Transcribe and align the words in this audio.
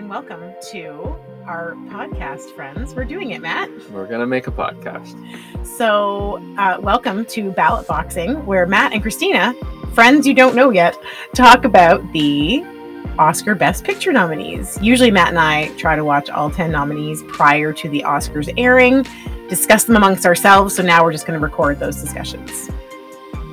and 0.00 0.08
welcome 0.08 0.54
to 0.62 1.14
our 1.44 1.74
podcast, 1.90 2.48
friends. 2.52 2.94
We're 2.94 3.04
doing 3.04 3.32
it, 3.32 3.42
Matt. 3.42 3.68
We're 3.90 4.06
gonna 4.06 4.26
make 4.26 4.46
a 4.46 4.50
podcast. 4.50 5.14
So, 5.66 6.42
uh, 6.56 6.78
welcome 6.80 7.26
to 7.26 7.50
Ballot 7.50 7.86
Boxing, 7.86 8.46
where 8.46 8.64
Matt 8.64 8.94
and 8.94 9.04
Kristina, 9.04 9.54
friends 9.92 10.26
you 10.26 10.32
don't 10.32 10.56
know 10.56 10.70
yet, 10.70 10.96
talk 11.34 11.66
about 11.66 12.00
the 12.14 12.64
Oscar 13.18 13.54
Best 13.54 13.84
Picture 13.84 14.10
nominees. 14.10 14.78
Usually, 14.80 15.10
Matt 15.10 15.28
and 15.28 15.38
I 15.38 15.68
try 15.76 15.96
to 15.96 16.04
watch 16.04 16.30
all 16.30 16.50
10 16.50 16.72
nominees 16.72 17.22
prior 17.24 17.70
to 17.74 17.88
the 17.90 18.02
Oscars 18.06 18.50
airing, 18.56 19.04
discuss 19.50 19.84
them 19.84 19.96
amongst 19.96 20.24
ourselves. 20.24 20.76
So, 20.76 20.82
now 20.82 21.04
we're 21.04 21.12
just 21.12 21.26
going 21.26 21.38
to 21.38 21.44
record 21.44 21.78
those 21.78 22.00
discussions. 22.00 22.70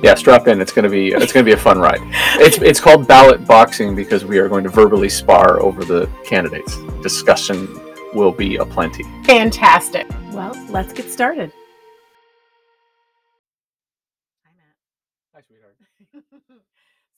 Yeah, 0.02 0.14
strap 0.14 0.46
in. 0.46 0.60
It's 0.60 0.70
gonna 0.72 0.88
be 0.88 1.08
it's 1.08 1.32
gonna 1.32 1.44
be 1.44 1.52
a 1.52 1.56
fun 1.56 1.78
ride. 1.80 1.98
It's 2.40 2.58
it's 2.58 2.78
called 2.80 3.08
ballot 3.08 3.44
boxing 3.46 3.96
because 3.96 4.24
we 4.24 4.38
are 4.38 4.48
going 4.48 4.62
to 4.62 4.70
verbally 4.70 5.08
spar 5.08 5.60
over 5.60 5.84
the 5.84 6.08
candidates. 6.24 6.76
Discussion 7.02 7.66
will 8.14 8.30
be 8.30 8.56
aplenty. 8.56 9.02
Fantastic. 9.24 10.06
Well, 10.32 10.54
let's 10.70 10.92
get 10.92 11.10
started. 11.10 11.50
Hi, 14.46 14.52
Matt. 14.56 14.76
Hi, 15.34 15.40
sweetheart. 15.46 15.76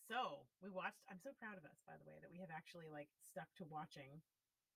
so 0.08 0.38
we 0.62 0.70
watched. 0.70 0.96
I'm 1.10 1.18
so 1.22 1.30
proud 1.38 1.58
of 1.58 1.64
us, 1.64 1.76
by 1.86 1.92
the 2.02 2.08
way, 2.08 2.16
that 2.22 2.30
we 2.32 2.38
have 2.40 2.48
actually 2.56 2.86
like 2.90 3.08
stuck 3.30 3.46
to 3.58 3.64
watching. 3.70 4.08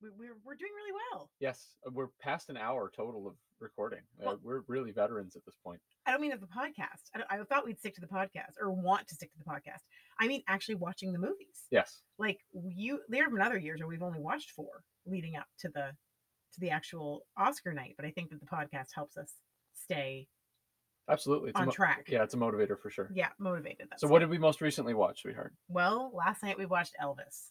We, 0.02 0.10
we're 0.10 0.36
we're 0.44 0.56
doing 0.56 0.72
really 0.76 0.92
well. 1.10 1.30
Yes, 1.40 1.68
uh, 1.86 1.90
we're 1.90 2.08
past 2.20 2.50
an 2.50 2.58
hour 2.58 2.92
total 2.94 3.26
of 3.26 3.34
recording. 3.60 4.00
Uh, 4.20 4.24
Well- 4.26 4.40
we're 4.42 4.60
really 4.68 4.83
veterans 4.94 5.36
at 5.36 5.44
this 5.44 5.56
point. 5.64 5.80
I 6.06 6.12
don't 6.12 6.20
mean 6.20 6.32
of 6.32 6.40
the 6.40 6.46
podcast. 6.46 7.10
I, 7.14 7.18
don't- 7.18 7.30
I 7.30 7.42
thought 7.44 7.64
we'd 7.64 7.78
stick 7.78 7.94
to 7.96 8.00
the 8.00 8.06
podcast 8.06 8.54
or 8.60 8.70
want 8.70 9.08
to 9.08 9.14
stick 9.14 9.32
to 9.32 9.38
the 9.38 9.44
podcast. 9.50 9.80
I 10.20 10.28
mean 10.28 10.42
actually 10.48 10.76
watching 10.76 11.12
the 11.12 11.18
movies. 11.18 11.66
Yes. 11.70 12.00
Like 12.18 12.38
you, 12.52 13.00
there 13.08 13.24
have 13.24 13.32
been 13.32 13.40
other 13.42 13.58
years 13.58 13.80
where 13.80 13.88
we've 13.88 14.02
only 14.02 14.20
watched 14.20 14.50
four 14.50 14.82
leading 15.06 15.36
up 15.36 15.46
to 15.60 15.68
the 15.68 15.90
to 16.54 16.60
the 16.60 16.70
actual 16.70 17.26
Oscar 17.36 17.72
night. 17.72 17.94
But 17.96 18.06
I 18.06 18.10
think 18.10 18.30
that 18.30 18.40
the 18.40 18.46
podcast 18.46 18.88
helps 18.94 19.16
us 19.16 19.32
stay 19.74 20.28
Absolutely. 21.08 21.50
It's 21.50 21.60
on 21.60 21.66
mo- 21.66 21.72
track. 21.72 22.06
Yeah, 22.08 22.22
it's 22.22 22.32
a 22.32 22.38
motivator 22.38 22.78
for 22.80 22.90
sure. 22.90 23.10
Yeah, 23.12 23.28
motivated. 23.38 23.88
So 23.98 24.08
what 24.08 24.22
it. 24.22 24.26
did 24.26 24.30
we 24.30 24.38
most 24.38 24.60
recently 24.62 24.94
watch, 24.94 25.20
sweetheart? 25.22 25.52
Well, 25.68 26.10
last 26.14 26.42
night 26.42 26.56
we 26.56 26.64
watched 26.64 26.94
Elvis. 27.02 27.50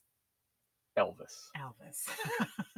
Elvis. 0.97 1.33
Elvis. 1.57 2.07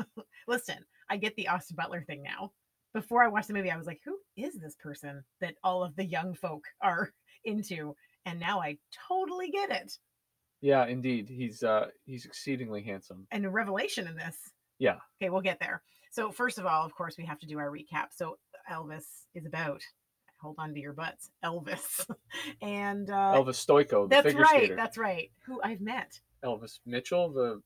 Listen, 0.47 0.77
I 1.09 1.17
get 1.17 1.35
the 1.35 1.47
Austin 1.47 1.75
Butler 1.77 2.03
thing 2.05 2.23
now. 2.23 2.52
Before 2.95 3.21
I 3.21 3.27
watched 3.27 3.49
the 3.49 3.53
movie, 3.53 3.69
I 3.69 3.77
was 3.77 3.88
like, 3.88 3.99
who 4.05 4.17
is 4.38 4.55
this 4.55 4.77
person 4.81 5.21
that 5.41 5.55
all 5.65 5.83
of 5.83 5.97
the 5.97 6.05
young 6.05 6.33
folk 6.33 6.63
are 6.81 7.11
into? 7.43 7.93
And 8.25 8.39
now 8.39 8.61
I 8.61 8.77
totally 9.09 9.51
get 9.51 9.69
it. 9.69 9.97
Yeah, 10.61 10.85
indeed. 10.85 11.27
He's 11.29 11.61
uh 11.61 11.88
he's 12.05 12.25
exceedingly 12.25 12.81
handsome. 12.81 13.27
And 13.31 13.45
a 13.45 13.49
revelation 13.49 14.07
in 14.07 14.16
this. 14.16 14.38
Yeah. 14.79 14.95
Okay, 15.21 15.29
we'll 15.29 15.41
get 15.41 15.59
there. 15.59 15.83
So, 16.11 16.31
first 16.31 16.57
of 16.57 16.66
all, 16.66 16.85
of 16.85 16.95
course, 16.95 17.17
we 17.17 17.25
have 17.25 17.39
to 17.39 17.45
do 17.45 17.59
our 17.59 17.69
recap. 17.69 18.07
So, 18.16 18.38
Elvis 18.71 19.03
is 19.33 19.45
about, 19.45 19.81
hold 20.41 20.55
on 20.57 20.73
to 20.73 20.79
your 20.79 20.93
butts, 20.93 21.29
Elvis. 21.43 22.09
and 22.61 23.09
uh, 23.09 23.33
Elvis 23.35 23.63
Stojko, 23.66 24.09
the 24.09 24.21
that's 24.21 24.33
right. 24.33 24.47
skater. 24.47 24.75
That's 24.77 24.97
right. 24.97 25.29
Who 25.45 25.59
I've 25.61 25.81
met. 25.81 26.17
Elvis 26.45 26.79
Mitchell, 26.85 27.33
the 27.33 27.61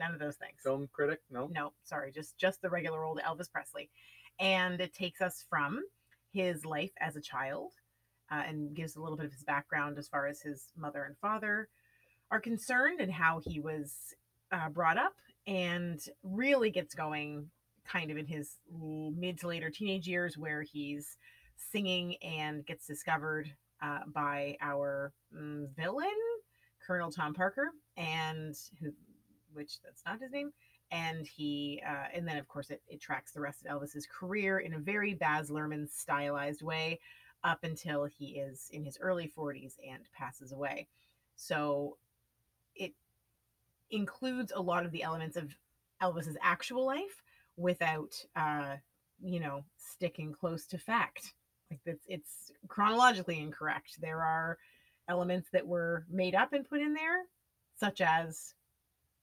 None 0.00 0.14
of 0.14 0.18
those 0.18 0.36
things. 0.36 0.60
film 0.62 0.88
critic. 0.92 1.20
No. 1.30 1.48
no 1.52 1.72
sorry 1.84 2.10
just 2.10 2.36
just 2.38 2.62
the 2.62 2.70
regular 2.70 3.04
old 3.04 3.20
elvis 3.20 3.50
presley 3.52 3.90
and 4.40 4.80
it 4.80 4.94
takes 4.94 5.20
us 5.20 5.44
from 5.48 5.82
his 6.32 6.64
life 6.64 6.92
as 7.00 7.16
a 7.16 7.20
child 7.20 7.72
uh, 8.32 8.42
and 8.46 8.74
gives 8.74 8.96
a 8.96 9.00
little 9.02 9.16
bit 9.16 9.26
of 9.26 9.32
his 9.32 9.44
background 9.44 9.98
as 9.98 10.08
far 10.08 10.26
as 10.26 10.40
his 10.40 10.66
mother 10.76 11.04
and 11.04 11.16
father 11.18 11.68
are 12.30 12.40
concerned 12.40 13.00
and 13.00 13.12
how 13.12 13.40
he 13.44 13.60
was 13.60 13.94
uh, 14.52 14.68
brought 14.68 14.98
up 14.98 15.14
and 15.46 16.00
really 16.22 16.70
gets 16.70 16.94
going 16.94 17.50
kind 17.86 18.10
of 18.10 18.16
in 18.16 18.26
his 18.26 18.56
mid 19.16 19.38
to 19.38 19.48
later 19.48 19.70
teenage 19.70 20.06
years 20.06 20.38
where 20.38 20.62
he's 20.62 21.16
singing 21.56 22.16
and 22.22 22.64
gets 22.66 22.86
discovered 22.86 23.52
uh, 23.82 24.00
by 24.14 24.56
our 24.60 25.12
mm, 25.36 25.66
villain 25.76 26.08
colonel 26.86 27.10
tom 27.10 27.34
parker 27.34 27.70
and 27.96 28.54
who 28.80 28.90
which 29.52 29.80
that's 29.82 30.02
not 30.06 30.20
his 30.20 30.32
name 30.32 30.52
and 30.92 31.26
he 31.26 31.82
uh, 31.88 32.06
and 32.14 32.26
then 32.26 32.36
of 32.36 32.48
course 32.48 32.70
it, 32.70 32.82
it 32.88 33.00
tracks 33.00 33.32
the 33.32 33.40
rest 33.40 33.64
of 33.64 33.70
elvis's 33.70 34.06
career 34.06 34.58
in 34.58 34.74
a 34.74 34.78
very 34.78 35.14
baz 35.14 35.50
luhrmann 35.50 35.88
stylized 35.88 36.62
way 36.62 36.98
up 37.44 37.64
until 37.64 38.04
he 38.04 38.38
is 38.38 38.68
in 38.72 38.84
his 38.84 38.98
early 39.00 39.30
40s 39.36 39.74
and 39.88 40.02
passes 40.12 40.52
away. 40.52 40.88
So 41.36 41.96
it 42.74 42.92
includes 43.90 44.52
a 44.54 44.60
lot 44.60 44.84
of 44.84 44.92
the 44.92 45.02
elements 45.02 45.36
of 45.36 45.54
elvis's 46.02 46.36
actual 46.42 46.86
life 46.86 47.22
without 47.56 48.14
uh 48.36 48.76
you 49.20 49.40
know 49.40 49.64
sticking 49.76 50.32
close 50.32 50.66
to 50.66 50.78
fact. 50.78 51.34
Like 51.70 51.80
it's 51.86 52.04
it's 52.08 52.52
chronologically 52.68 53.38
incorrect. 53.38 54.00
There 54.00 54.22
are 54.22 54.58
elements 55.08 55.48
that 55.52 55.66
were 55.66 56.04
made 56.10 56.34
up 56.34 56.52
and 56.52 56.68
put 56.68 56.80
in 56.80 56.94
there 56.94 57.22
such 57.76 58.00
as 58.00 58.54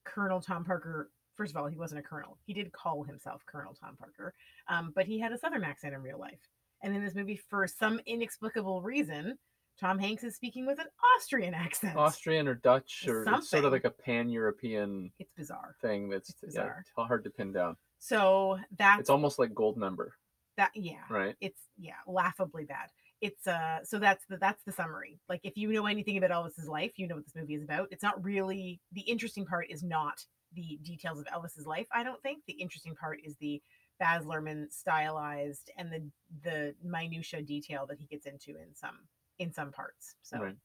Colonel 0.04 0.40
Tom 0.40 0.64
Parker. 0.64 1.10
First 1.36 1.52
of 1.52 1.56
all, 1.56 1.66
he 1.68 1.76
wasn't 1.76 2.00
a 2.00 2.02
colonel. 2.02 2.36
He 2.46 2.52
did 2.52 2.72
call 2.72 3.04
himself 3.04 3.42
Colonel 3.46 3.74
Tom 3.74 3.96
Parker, 3.96 4.34
um, 4.68 4.92
but 4.94 5.06
he 5.06 5.20
had 5.20 5.32
a 5.32 5.38
Southern 5.38 5.62
accent 5.64 5.94
in 5.94 6.02
real 6.02 6.18
life. 6.18 6.40
And 6.82 6.94
in 6.96 7.04
this 7.04 7.14
movie, 7.14 7.36
for 7.48 7.66
some 7.66 8.00
inexplicable 8.06 8.82
reason, 8.82 9.38
Tom 9.80 9.98
Hanks 10.00 10.24
is 10.24 10.34
speaking 10.34 10.66
with 10.66 10.80
an 10.80 10.86
Austrian 11.16 11.54
accent. 11.54 11.96
Austrian 11.96 12.48
or 12.48 12.54
Dutch 12.56 13.04
or 13.06 13.22
it's 13.22 13.50
sort 13.50 13.64
of 13.64 13.70
like 13.72 13.84
a 13.84 13.90
pan-European 13.90 15.12
It's 15.20 15.30
bizarre. 15.36 15.76
thing 15.80 16.08
that's 16.08 16.30
It's 16.30 16.38
yeah, 16.42 16.46
bizarre. 16.48 16.76
it's 16.80 16.90
hard 16.96 17.22
to 17.24 17.30
pin 17.30 17.52
down. 17.52 17.76
So 18.00 18.58
that 18.78 18.98
It's 19.00 19.10
almost 19.10 19.38
like 19.38 19.50
Goldmember, 19.52 20.08
that. 20.56 20.70
Yeah, 20.74 20.96
right? 21.10 21.36
it's 21.40 21.60
yeah, 21.76 21.94
laughably 22.06 22.64
bad. 22.64 22.90
It's 23.20 23.46
uh, 23.46 23.78
so 23.84 23.98
that's 23.98 24.24
the 24.26 24.36
that's 24.36 24.62
the 24.64 24.72
summary. 24.72 25.18
Like 25.28 25.40
if 25.42 25.56
you 25.56 25.72
know 25.72 25.86
anything 25.86 26.18
about 26.18 26.30
Elvis's 26.30 26.68
life, 26.68 26.92
you 26.96 27.08
know 27.08 27.16
what 27.16 27.24
this 27.24 27.34
movie 27.34 27.54
is 27.54 27.62
about. 27.62 27.88
It's 27.90 28.02
not 28.02 28.22
really 28.22 28.80
the 28.92 29.00
interesting 29.02 29.44
part 29.44 29.66
is 29.70 29.82
not 29.82 30.24
the 30.54 30.78
details 30.82 31.18
of 31.18 31.26
Elvis's 31.26 31.66
life. 31.66 31.86
I 31.92 32.02
don't 32.02 32.22
think 32.22 32.44
the 32.46 32.54
interesting 32.54 32.94
part 32.94 33.20
is 33.24 33.36
the 33.36 33.60
Baz 33.98 34.24
Luhrmann 34.24 34.72
stylized 34.72 35.70
and 35.76 35.90
the 35.90 36.02
the 36.44 36.74
minutia 36.82 37.42
detail 37.42 37.86
that 37.86 37.98
he 37.98 38.06
gets 38.06 38.26
into 38.26 38.50
in 38.50 38.74
some 38.74 38.98
in 39.38 39.52
some 39.52 39.72
parts. 39.72 40.14
So 40.22 40.38
Right. 40.38 40.56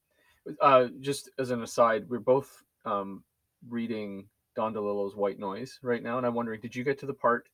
Uh, 0.60 0.88
just 1.00 1.30
as 1.38 1.50
an 1.50 1.62
aside, 1.62 2.08
we're 2.08 2.18
both 2.18 2.62
um, 2.84 3.24
reading 3.68 4.28
Don 4.54 4.74
DeLillo's 4.74 5.16
White 5.16 5.38
Noise 5.38 5.78
right 5.82 6.02
now, 6.02 6.18
and 6.18 6.26
I'm 6.26 6.34
wondering, 6.34 6.60
did 6.60 6.76
you 6.76 6.84
get 6.84 6.98
to 6.98 7.06
the 7.06 7.14
part 7.14 7.48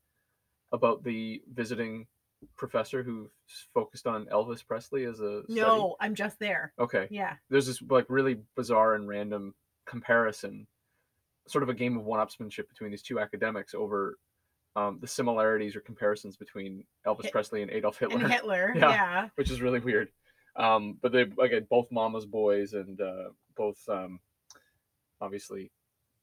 about 0.72 1.04
the 1.04 1.40
visiting 1.52 2.06
professor 2.56 3.02
who 3.02 3.30
focused 3.74 4.06
on 4.06 4.26
Elvis 4.26 4.66
Presley 4.66 5.04
as 5.04 5.20
a 5.20 5.42
study? 5.44 5.60
no, 5.60 5.96
I'm 6.00 6.14
just 6.14 6.38
there. 6.38 6.72
Okay. 6.78 7.06
Yeah, 7.10 7.34
There's 7.48 7.66
this 7.66 7.82
like 7.88 8.06
really 8.08 8.38
bizarre 8.56 8.94
and 8.94 9.08
random 9.08 9.54
comparison, 9.86 10.66
sort 11.48 11.62
of 11.62 11.68
a 11.68 11.74
game 11.74 11.96
of 11.96 12.04
one-upsmanship 12.04 12.68
between 12.68 12.90
these 12.90 13.02
two 13.02 13.18
academics 13.20 13.74
over 13.74 14.18
um, 14.76 14.98
the 15.00 15.06
similarities 15.08 15.74
or 15.74 15.80
comparisons 15.80 16.36
between 16.36 16.84
Elvis 17.06 17.24
Hit- 17.24 17.32
Presley 17.32 17.62
and 17.62 17.70
Adolf 17.70 17.98
Hitler 17.98 18.20
and 18.24 18.32
Hitler. 18.32 18.72
Yeah. 18.76 18.90
yeah. 18.90 19.28
which 19.34 19.50
is 19.50 19.60
really 19.60 19.80
weird. 19.80 20.08
Um, 20.56 20.96
but 21.02 21.12
they 21.12 21.22
again 21.22 21.66
both 21.68 21.88
mama's 21.90 22.26
boys 22.26 22.72
and 22.72 23.00
uh, 23.00 23.30
both 23.56 23.78
um, 23.88 24.20
obviously 25.20 25.70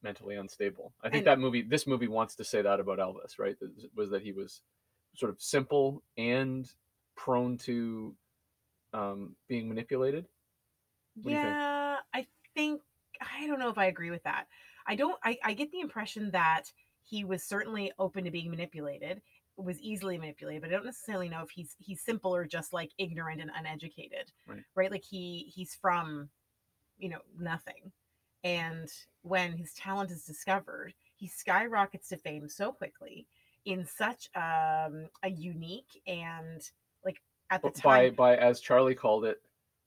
mentally 0.03 0.35
unstable. 0.35 0.93
I 1.03 1.09
think 1.09 1.21
And- 1.21 1.27
that 1.27 1.39
movie, 1.39 1.61
this 1.61 1.87
movie, 1.87 2.07
wants 2.07 2.35
to 2.35 2.43
say 2.43 2.61
that 2.61 2.79
about 2.79 2.99
Elvis, 2.99 3.37
right? 3.39 3.55
Was 3.95 4.09
that 4.11 4.21
he 4.21 4.31
was 4.31 4.61
sort 5.17 5.31
of 5.31 5.41
simple 5.41 6.03
and 6.17 6.71
prone 7.15 7.57
to 7.57 8.15
um, 8.93 9.35
being 9.49 9.67
manipulated. 9.67 10.27
What 11.23 11.31
you 11.31 11.37
think? 11.37 11.53
yeah 11.53 11.97
i 12.13 12.27
think 12.55 12.81
i 13.39 13.47
don't 13.47 13.59
know 13.59 13.69
if 13.69 13.77
i 13.77 13.85
agree 13.85 14.11
with 14.11 14.23
that 14.23 14.45
i 14.85 14.95
don't 14.95 15.17
I, 15.23 15.37
I 15.43 15.53
get 15.53 15.71
the 15.71 15.79
impression 15.79 16.29
that 16.31 16.65
he 17.03 17.23
was 17.23 17.43
certainly 17.43 17.91
open 17.97 18.23
to 18.25 18.31
being 18.31 18.51
manipulated 18.51 19.21
was 19.57 19.81
easily 19.81 20.17
manipulated 20.19 20.61
but 20.61 20.69
i 20.69 20.73
don't 20.73 20.85
necessarily 20.85 21.27
know 21.29 21.41
if 21.41 21.49
he's 21.49 21.75
he's 21.79 22.01
simple 22.01 22.35
or 22.35 22.45
just 22.45 22.71
like 22.73 22.91
ignorant 22.99 23.41
and 23.41 23.49
uneducated 23.57 24.31
Right. 24.47 24.91
like 24.91 25.03
he 25.03 25.51
he's 25.55 25.73
from 25.73 26.29
you 26.99 27.09
know 27.09 27.21
nothing 27.37 27.91
and 28.43 28.89
when 29.23 29.53
his 29.53 29.73
talent 29.73 30.11
is 30.11 30.23
discovered 30.23 30.93
he 31.15 31.27
skyrockets 31.27 32.09
to 32.09 32.17
fame 32.17 32.47
so 32.47 32.71
quickly 32.71 33.27
in 33.65 33.85
such 33.85 34.29
um 34.35 35.09
a 35.23 35.29
unique 35.29 36.01
and 36.07 36.61
like 37.05 37.21
at 37.49 37.61
the 37.61 37.69
time 37.69 38.15
by 38.15 38.35
by 38.35 38.37
as 38.37 38.59
Charlie 38.59 38.95
called 38.95 39.25
it, 39.25 39.41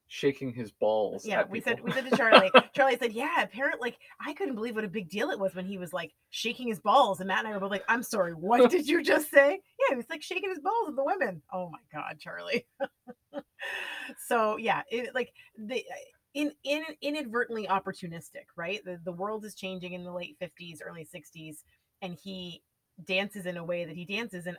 shaking 0.09 0.53
his 0.53 0.73
balls. 0.73 1.25
yeah, 1.25 1.45
we 1.49 1.61
said 1.61 1.81
we 1.83 1.93
said 1.93 2.09
to 2.11 2.17
Charlie. 2.17 2.51
Charlie 2.75 2.97
said, 2.99 3.13
"Yeah, 3.13 3.43
apparently, 3.43 3.91
like 3.91 3.99
I 4.21 4.35
couldn't 4.35 4.57
believe 4.57 4.75
what 4.75 4.85
a 4.85 4.89
big 4.89 5.09
deal 5.09 5.31
it 5.31 5.39
was 5.39 5.55
when 5.55 5.65
he 5.65 5.79
was 5.79 5.93
like 5.93 6.13
shaking 6.31 6.69
his 6.69 6.81
balls." 6.81 7.21
And 7.21 7.29
Matt 7.29 7.41
and 7.41 7.49
I 7.49 7.53
were 7.53 7.61
both 7.61 7.71
like, 7.71 7.85
"I'm 7.89 8.03
sorry, 8.03 8.35
what 8.35 8.71
did 8.71 8.89
you 8.89 9.03
just 9.03 9.31
say?" 9.31 9.51
Yeah, 9.51 9.91
he 9.91 9.97
was 9.97 10.11
like 10.11 10.23
shaking 10.23 10.51
his 10.51 10.59
balls 10.59 10.89
at 10.89 10.97
the 10.97 11.05
women. 11.05 11.43
Oh 11.53 11.71
my 11.71 11.79
god, 11.93 12.19
Charlie. 12.19 12.67
so 14.27 14.57
yeah, 14.57 14.83
it, 14.91 15.15
like 15.15 15.33
the 15.57 15.85
in, 16.35 16.53
in 16.65 16.83
inadvertently 17.03 17.67
opportunistic, 17.67 18.47
right? 18.57 18.85
The 18.85 19.01
the 19.05 19.13
world 19.13 19.45
is 19.45 19.55
changing 19.55 19.93
in 19.93 20.05
the 20.05 20.13
late 20.13 20.37
50s, 20.41 20.79
early 20.85 21.07
60s. 21.07 21.59
and 22.03 22.15
he 22.15 22.63
dances 23.07 23.47
in 23.47 23.57
a 23.57 23.65
way 23.65 23.85
that 23.85 23.97
he 23.97 24.05
dances 24.05 24.47
and 24.47 24.57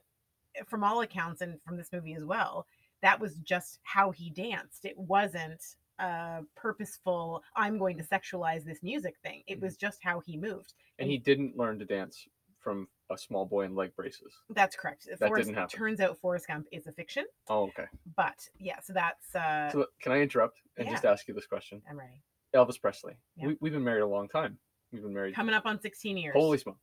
from 0.68 0.84
all 0.84 1.02
accounts 1.02 1.42
and 1.42 1.60
from 1.66 1.78
this 1.78 1.90
movie 1.94 2.14
as 2.14 2.24
well 2.26 2.66
that 3.02 3.20
was 3.20 3.36
just 3.38 3.80
how 3.84 4.12
he 4.12 4.30
danced 4.30 4.84
it 4.86 4.98
wasn't 4.98 5.62
a 6.00 6.40
purposeful 6.56 7.44
i'm 7.56 7.78
going 7.78 7.98
to 7.98 8.04
sexualize 8.04 8.64
this 8.64 8.82
music 8.84 9.16
thing 9.24 9.44
it 9.48 9.60
Mhm. 9.60 9.62
was 9.64 9.78
just 9.78 10.00
how 10.04 10.20
he 10.22 10.38
moved 10.38 10.74
And 11.00 11.10
he 11.10 11.18
didn't 11.18 11.58
learn 11.58 11.80
to 11.80 11.86
dance 11.86 12.28
from 12.60 12.88
a 13.10 13.18
small 13.18 13.46
boy 13.46 13.62
in 13.66 13.76
leg 13.76 13.96
braces. 13.96 14.34
that's 14.52 14.76
correct 14.76 15.08
That 15.10 15.20
Forrest, 15.28 15.48
didn't 15.48 15.58
happen. 15.58 15.78
turns 15.78 16.00
out 16.00 16.18
forrest 16.20 16.48
gump 16.48 16.68
is 16.72 16.86
a 16.88 16.92
fiction 16.92 17.26
Oh, 17.50 17.64
okay. 17.70 17.86
but 18.16 18.48
yeah 18.60 18.80
so 18.82 18.94
that's 18.94 19.34
uh 19.36 19.70
So 19.72 19.88
can 20.02 20.12
I 20.12 20.22
interrupt 20.22 20.60
and 20.78 20.86
yeah. 20.88 20.94
just 20.94 21.06
ask 21.06 21.28
you 21.28 21.34
this 21.34 21.48
question? 21.48 21.82
i'm 21.90 21.98
ready 22.00 22.22
Elvis 22.54 22.82
Presley. 22.82 23.14
Yeah. 23.38 23.48
We, 23.48 23.58
we've 23.62 23.72
been 23.72 23.84
married 23.86 24.02
a 24.02 24.08
long 24.08 24.28
time. 24.28 24.58
We've 24.92 25.02
been 25.02 25.14
married. 25.14 25.34
coming 25.36 25.56
up 25.56 25.66
on 25.66 25.80
16 25.80 26.18
years 26.18 26.34
Holy 26.36 26.58
smokes! 26.58 26.82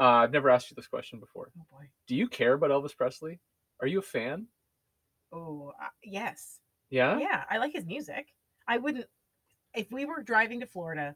Uh, 0.00 0.04
I've 0.22 0.30
never 0.32 0.48
asked 0.50 0.70
you 0.70 0.74
this 0.76 0.86
question 0.86 1.18
before. 1.20 1.50
oh 1.58 1.66
boy 1.70 1.88
Do 2.06 2.14
you 2.14 2.28
care 2.28 2.52
about 2.54 2.70
Elvis 2.70 2.96
Presley? 2.96 3.40
Are 3.80 3.86
you 3.88 3.98
a 4.00 4.02
fan? 4.02 4.46
oh 5.32 5.72
uh, 5.82 5.88
yes 6.02 6.58
Yeah. 6.88 7.18
yeah 7.18 7.44
i 7.50 7.58
like 7.58 7.74
his 7.74 7.84
music 7.84 8.28
i 8.66 8.78
wouldn't 8.78 9.04
if 9.74 9.92
we 9.92 10.06
were 10.06 10.22
driving 10.22 10.60
to 10.60 10.66
florida 10.66 11.14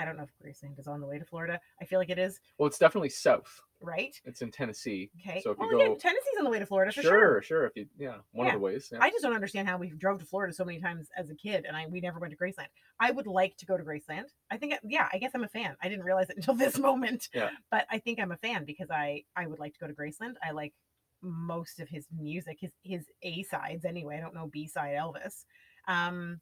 i 0.00 0.04
don't 0.04 0.16
know 0.16 0.24
if 0.24 0.30
graceland 0.44 0.78
is 0.78 0.86
on 0.86 1.00
the 1.00 1.06
way 1.06 1.18
to 1.18 1.24
florida 1.24 1.60
i 1.80 1.84
feel 1.84 1.98
like 1.98 2.10
it 2.10 2.18
is 2.18 2.40
Well, 2.58 2.66
it's 2.66 2.78
definitely 2.78 3.10
south. 3.10 3.60
right 3.82 4.14
It's 4.24 4.42
in 4.42 4.50
Tennessee. 4.50 5.10
okay 5.20 5.40
So 5.42 5.52
if 5.52 5.58
you 5.58 5.68
well 5.68 5.86
go, 5.86 5.92
yeah, 5.92 5.98
tennessee's 5.98 6.38
on 6.38 6.44
the 6.44 6.50
way 6.50 6.58
to 6.58 6.66
florida 6.66 6.92
for 6.92 7.02
sure, 7.02 7.10
sure, 7.12 7.42
sure, 7.42 7.66
If 7.66 7.72
you, 7.76 7.86
yeah, 7.98 8.16
one 8.32 8.46
Yeah. 8.46 8.54
of 8.54 8.60
the 8.60 8.64
ways. 8.64 8.88
Yeah. 8.92 8.98
I 9.00 9.10
just 9.10 9.22
don't 9.22 9.34
understand 9.34 9.68
how 9.68 9.78
we 9.78 9.90
drove 9.90 10.18
to 10.20 10.26
Florida 10.26 10.52
so 10.52 10.64
many 10.64 10.80
times 10.80 11.08
as 11.16 11.30
a 11.30 11.34
kid, 11.34 11.64
and 11.66 11.76
I 11.76 11.86
we 11.86 12.00
never 12.00 12.18
went 12.18 12.32
to 12.32 12.36
Graceland. 12.36 12.68
I 12.98 13.10
would 13.10 13.26
like 13.26 13.56
to 13.58 13.66
go 13.66 13.76
to 13.78 13.82
Graceland. 13.84 14.26
I 14.50 14.56
think, 14.58 14.74
yeah, 14.84 15.08
I 15.12 15.18
guess 15.18 15.30
I'm 15.34 15.44
a 15.44 15.48
fan. 15.48 15.76
I 15.82 15.88
didn't 15.88 16.04
realize 16.04 16.28
it 16.30 16.36
until 16.40 16.54
this 16.54 16.78
moment. 16.78 17.28
Yeah. 17.32 17.50
But 17.70 17.86
I 17.90 17.98
think 17.98 18.18
I'm 18.20 18.32
a 18.32 18.36
fan 18.36 18.64
because 18.66 18.90
I 18.90 19.24
I 19.36 19.46
would 19.46 19.58
like 19.58 19.72
to 19.74 19.80
go 19.80 19.86
to 19.86 19.94
Graceland. 19.94 20.34
I 20.46 20.50
like 20.50 20.74
most 21.22 21.80
of 21.80 21.88
his 21.88 22.06
music, 22.14 22.58
his 22.60 22.72
his 22.82 23.06
A 23.22 23.42
sides 23.44 23.84
anyway. 23.86 24.16
I 24.18 24.20
don't 24.20 24.34
know 24.34 24.48
B 24.52 24.66
side 24.66 24.94
Elvis. 24.96 25.44
Um, 25.88 26.40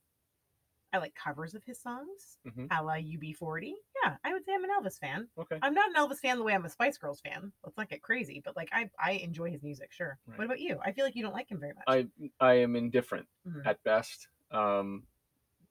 I 0.92 0.98
like 0.98 1.14
covers 1.14 1.54
of 1.54 1.62
his 1.64 1.80
songs, 1.80 2.38
Mhm. 2.46 2.68
a 2.70 2.82
la 2.82 2.94
UB40. 2.94 3.74
Yeah, 4.02 4.16
I 4.24 4.32
would 4.32 4.44
say 4.44 4.54
I'm 4.54 4.64
an 4.64 4.70
Elvis 4.70 4.98
fan. 4.98 5.28
okay. 5.36 5.58
I'm 5.60 5.74
not 5.74 5.88
an 5.90 5.96
Elvis 5.96 6.18
fan 6.18 6.38
the 6.38 6.44
way 6.44 6.54
I'm 6.54 6.64
a 6.64 6.68
Spice 6.70 6.96
Girls 6.96 7.20
fan. 7.20 7.52
Let's 7.62 7.76
not 7.76 7.90
get 7.90 8.00
crazy, 8.02 8.40
but 8.42 8.56
like 8.56 8.70
I 8.72 8.90
I 8.98 9.12
enjoy 9.12 9.50
his 9.50 9.62
music. 9.62 9.92
Sure. 9.92 10.18
Right. 10.26 10.38
What 10.38 10.44
about 10.46 10.60
you? 10.60 10.78
I 10.82 10.92
feel 10.92 11.04
like 11.04 11.14
you 11.14 11.22
don't 11.22 11.34
like 11.34 11.50
him 11.50 11.60
very 11.60 11.74
much. 11.74 11.84
I 11.86 12.08
I 12.40 12.54
am 12.54 12.74
indifferent 12.74 13.28
Mhm. 13.46 13.66
at 13.66 13.82
best. 13.82 14.28
Um, 14.50 15.06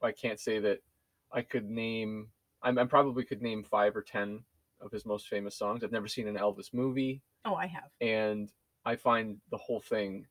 I 0.01 0.11
can't 0.11 0.39
say 0.39 0.59
that 0.59 0.81
I 1.31 1.41
could 1.41 1.65
name. 1.65 2.31
I'm, 2.61 2.77
I 2.77 2.85
probably 2.85 3.23
could 3.25 3.41
name 3.41 3.63
five 3.63 3.95
or 3.95 4.03
ten 4.03 4.45
of 4.79 4.91
his 4.91 5.05
most 5.05 5.27
famous 5.27 5.55
songs. 5.55 5.83
I've 5.83 5.91
never 5.91 6.07
seen 6.07 6.27
an 6.27 6.35
Elvis 6.37 6.71
movie, 6.73 7.23
oh, 7.45 7.55
I 7.55 7.65
have. 7.65 7.89
and 8.01 8.51
I 8.85 8.95
find 8.95 9.41
the 9.49 9.57
whole 9.57 9.79
thing 9.81 10.27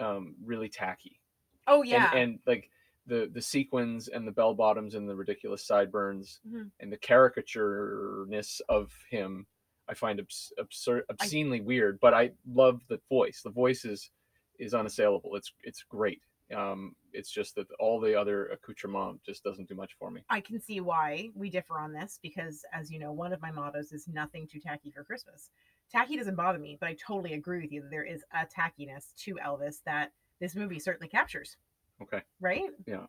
um, 0.00 0.34
really 0.44 0.68
tacky. 0.68 1.20
Oh 1.68 1.82
yeah. 1.82 2.10
and, 2.12 2.18
and 2.18 2.38
like 2.46 2.70
the 3.06 3.30
the 3.32 3.40
sequins 3.42 4.08
and 4.08 4.26
the 4.26 4.32
bell 4.32 4.54
bottoms 4.54 4.94
and 4.94 5.08
the 5.08 5.14
ridiculous 5.16 5.64
sideburns 5.64 6.40
Mhm. 6.46 6.70
and 6.80 6.92
the 6.92 6.98
caricatureness 6.98 8.60
of 8.68 8.92
him 9.10 9.46
i 9.88 9.94
find 9.94 10.20
abs- 10.20 10.52
absurd 10.58 11.04
obscenely 11.08 11.60
weird 11.60 11.98
but 12.00 12.14
i 12.14 12.30
love 12.52 12.80
the 12.88 13.00
voice 13.08 13.42
the 13.42 13.50
voice 13.50 13.84
is 13.84 14.10
is 14.58 14.74
unassailable 14.74 15.34
it's 15.36 15.52
it's 15.64 15.82
great 15.82 16.22
um 16.54 16.94
it's 17.12 17.30
just 17.30 17.54
that 17.54 17.66
all 17.78 17.98
the 18.00 18.14
other 18.14 18.46
accoutrement 18.48 19.22
just 19.24 19.42
doesn't 19.44 19.68
do 19.68 19.74
much 19.74 19.94
for 19.98 20.10
me 20.10 20.22
I 20.28 20.40
can 20.40 20.60
see 20.60 20.80
why 20.80 21.30
we 21.34 21.48
differ 21.50 21.78
on 21.78 21.92
this 21.92 22.18
because, 22.22 22.64
as 22.72 22.90
you 22.90 22.98
know, 23.00 23.12
one 23.12 23.32
of 23.32 23.40
my 23.40 23.50
mottos 23.50 23.92
is 23.92 24.06
nothing 24.08 24.46
too 24.46 24.60
tacky 24.60 24.90
for 24.90 25.02
Christmas. 25.04 25.50
Tacky 25.90 26.16
doesn't 26.16 26.36
bother 26.36 26.58
me, 26.58 26.76
but 26.78 26.88
I 26.88 26.94
totally 26.94 27.32
agree 27.34 27.62
with 27.62 27.72
you 27.72 27.82
that 27.82 27.90
there 27.90 28.04
is 28.04 28.24
a 28.32 28.46
tackiness 28.46 29.12
to 29.24 29.34
Elvis 29.36 29.82
that 29.86 30.12
this 30.40 30.54
movie 30.54 30.78
certainly 30.78 31.08
captures. 31.08 31.56
Okay. 32.02 32.22
Right? 32.40 32.70
Yeah. 32.86 33.06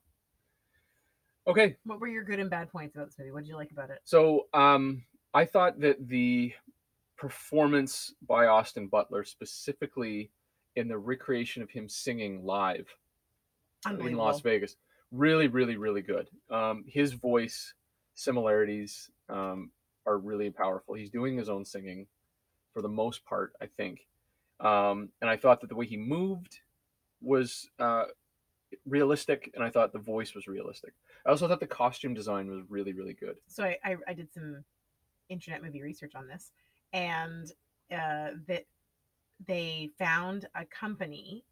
Okay 1.47 1.75
What 1.85 1.99
were 1.99 2.07
your 2.07 2.23
good 2.23 2.39
and 2.39 2.49
bad 2.49 2.71
points 2.71 2.95
about 2.95 3.07
this 3.07 3.15
movie? 3.17 3.31
What 3.31 3.43
did 3.43 3.49
you 3.49 3.55
like 3.55 3.71
about 3.71 3.89
it? 3.89 3.99
so 4.03 4.47
um 4.53 5.03
i 5.33 5.45
thought 5.45 5.79
that 5.79 6.07
the 6.07 6.53
performance 7.17 8.13
by 8.27 8.47
austin 8.47 8.87
butler 8.87 9.23
specifically 9.23 10.31
in 10.75 10.87
the 10.87 10.97
recreation 10.97 11.61
of 11.61 11.69
him 11.69 11.87
singing 11.87 12.43
live 12.45 12.87
in 13.89 14.15
Las 14.15 14.41
Vegas. 14.41 14.75
Really, 15.11 15.47
really, 15.47 15.75
really 15.75 16.01
good. 16.01 16.27
Um, 16.49 16.85
his 16.87 17.13
voice 17.13 17.73
similarities 18.13 19.09
um, 19.29 19.71
are 20.05 20.17
really 20.17 20.49
powerful. 20.49 20.95
He's 20.95 21.09
doing 21.09 21.37
his 21.37 21.49
own 21.49 21.65
singing 21.65 22.07
for 22.73 22.81
the 22.81 22.89
most 22.89 23.25
part, 23.25 23.53
I 23.61 23.65
think. 23.65 24.07
Um, 24.59 25.09
and 25.21 25.29
I 25.29 25.37
thought 25.37 25.61
that 25.61 25.67
the 25.67 25.75
way 25.75 25.85
he 25.85 25.97
moved 25.97 26.59
was 27.21 27.69
uh, 27.79 28.05
realistic, 28.85 29.51
and 29.55 29.63
I 29.63 29.69
thought 29.69 29.93
the 29.93 29.99
voice 29.99 30.33
was 30.33 30.47
realistic. 30.47 30.93
I 31.25 31.29
also 31.29 31.47
thought 31.47 31.59
the 31.59 31.67
costume 31.67 32.13
design 32.13 32.49
was 32.49 32.61
really, 32.69 32.93
really 32.93 33.13
good. 33.13 33.35
So 33.47 33.63
I, 33.63 33.77
I, 33.83 33.95
I 34.07 34.13
did 34.13 34.31
some 34.33 34.63
internet 35.29 35.63
movie 35.63 35.81
research 35.81 36.13
on 36.15 36.27
this, 36.27 36.51
and 36.93 37.51
uh, 37.91 38.31
that 38.47 38.65
they 39.47 39.89
found 39.97 40.47
a 40.55 40.65
company. 40.65 41.43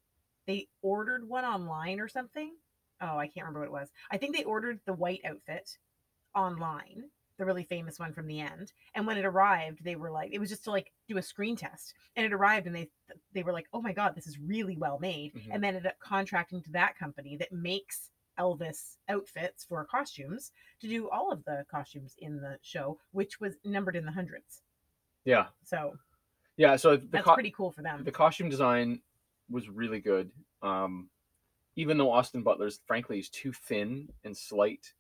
They 0.48 0.68
ordered 0.82 1.28
one 1.28 1.46
online 1.46 2.00
or 2.00 2.08
something. 2.08 2.54
Oh, 3.02 3.18
I 3.18 3.28
can't 3.28 3.46
remember 3.46 3.60
what 3.60 3.68
it 3.68 3.72
was. 3.72 3.90
I 4.12 4.18
think 4.18 4.36
they 4.36 4.44
ordered 4.44 4.80
the 4.86 4.94
white 4.94 5.22
outfit 5.26 5.78
online, 6.36 7.06
the 7.40 7.46
really 7.46 7.64
famous 7.64 7.98
one 7.98 8.14
from 8.14 8.28
the 8.28 8.40
end. 8.42 8.72
And 8.94 9.08
when 9.08 9.18
it 9.18 9.26
arrived, 9.26 9.84
they 9.84 9.96
were 9.96 10.12
like, 10.12 10.30
it 10.32 10.38
was 10.40 10.50
just 10.50 10.66
to 10.66 10.72
like 10.72 10.92
do 11.08 11.18
a 11.18 11.22
screen 11.24 11.56
test. 11.56 11.96
And 12.16 12.24
it 12.26 12.34
arrived, 12.34 12.68
and 12.68 12.76
they 12.76 12.90
they 13.34 13.42
were 13.42 13.54
like, 13.54 13.68
oh 13.74 13.82
my 13.82 13.94
god, 13.94 14.14
this 14.16 14.28
is 14.28 14.38
really 14.38 14.78
well 14.78 15.00
made. 15.00 15.34
Mhm. 15.34 15.48
And 15.52 15.64
then 15.64 15.76
ended 15.76 15.88
up 15.88 15.98
contracting 16.00 16.62
to 16.64 16.72
that 16.74 16.96
company 16.98 17.38
that 17.38 17.52
makes 17.52 18.12
Elvis 18.38 18.98
outfits 19.10 19.64
for 19.66 19.84
costumes 19.86 20.52
to 20.82 20.88
do 20.88 21.10
all 21.10 21.32
of 21.32 21.44
the 21.46 21.66
costumes 21.72 22.16
in 22.20 22.40
the 22.40 22.58
show, 22.62 23.00
which 23.12 23.40
was 23.40 23.56
numbered 23.66 23.96
in 23.96 24.06
the 24.06 24.12
hundreds. 24.12 24.62
Yeah, 25.26 25.48
So 25.64 25.98
yeah. 26.58 26.76
So 26.76 26.96
the 26.98 27.08
that's 27.08 27.26
co- 27.26 27.34
pretty 27.34 27.52
cool 27.52 27.72
for 27.72 27.82
them. 27.82 28.04
the 28.04 28.12
costume 28.12 28.50
design 28.50 29.02
was 29.50 29.68
really 29.70 30.00
good. 30.00 30.32
Um, 30.62 31.10
even 31.76 31.98
though 31.98 32.12
Austin 32.12 32.44
Butler's 32.44 32.80
frankly 32.86 33.16
he's 33.18 33.30
too 33.30 33.54
thin 33.54 34.10
and 34.26 34.36
slight 34.36 34.94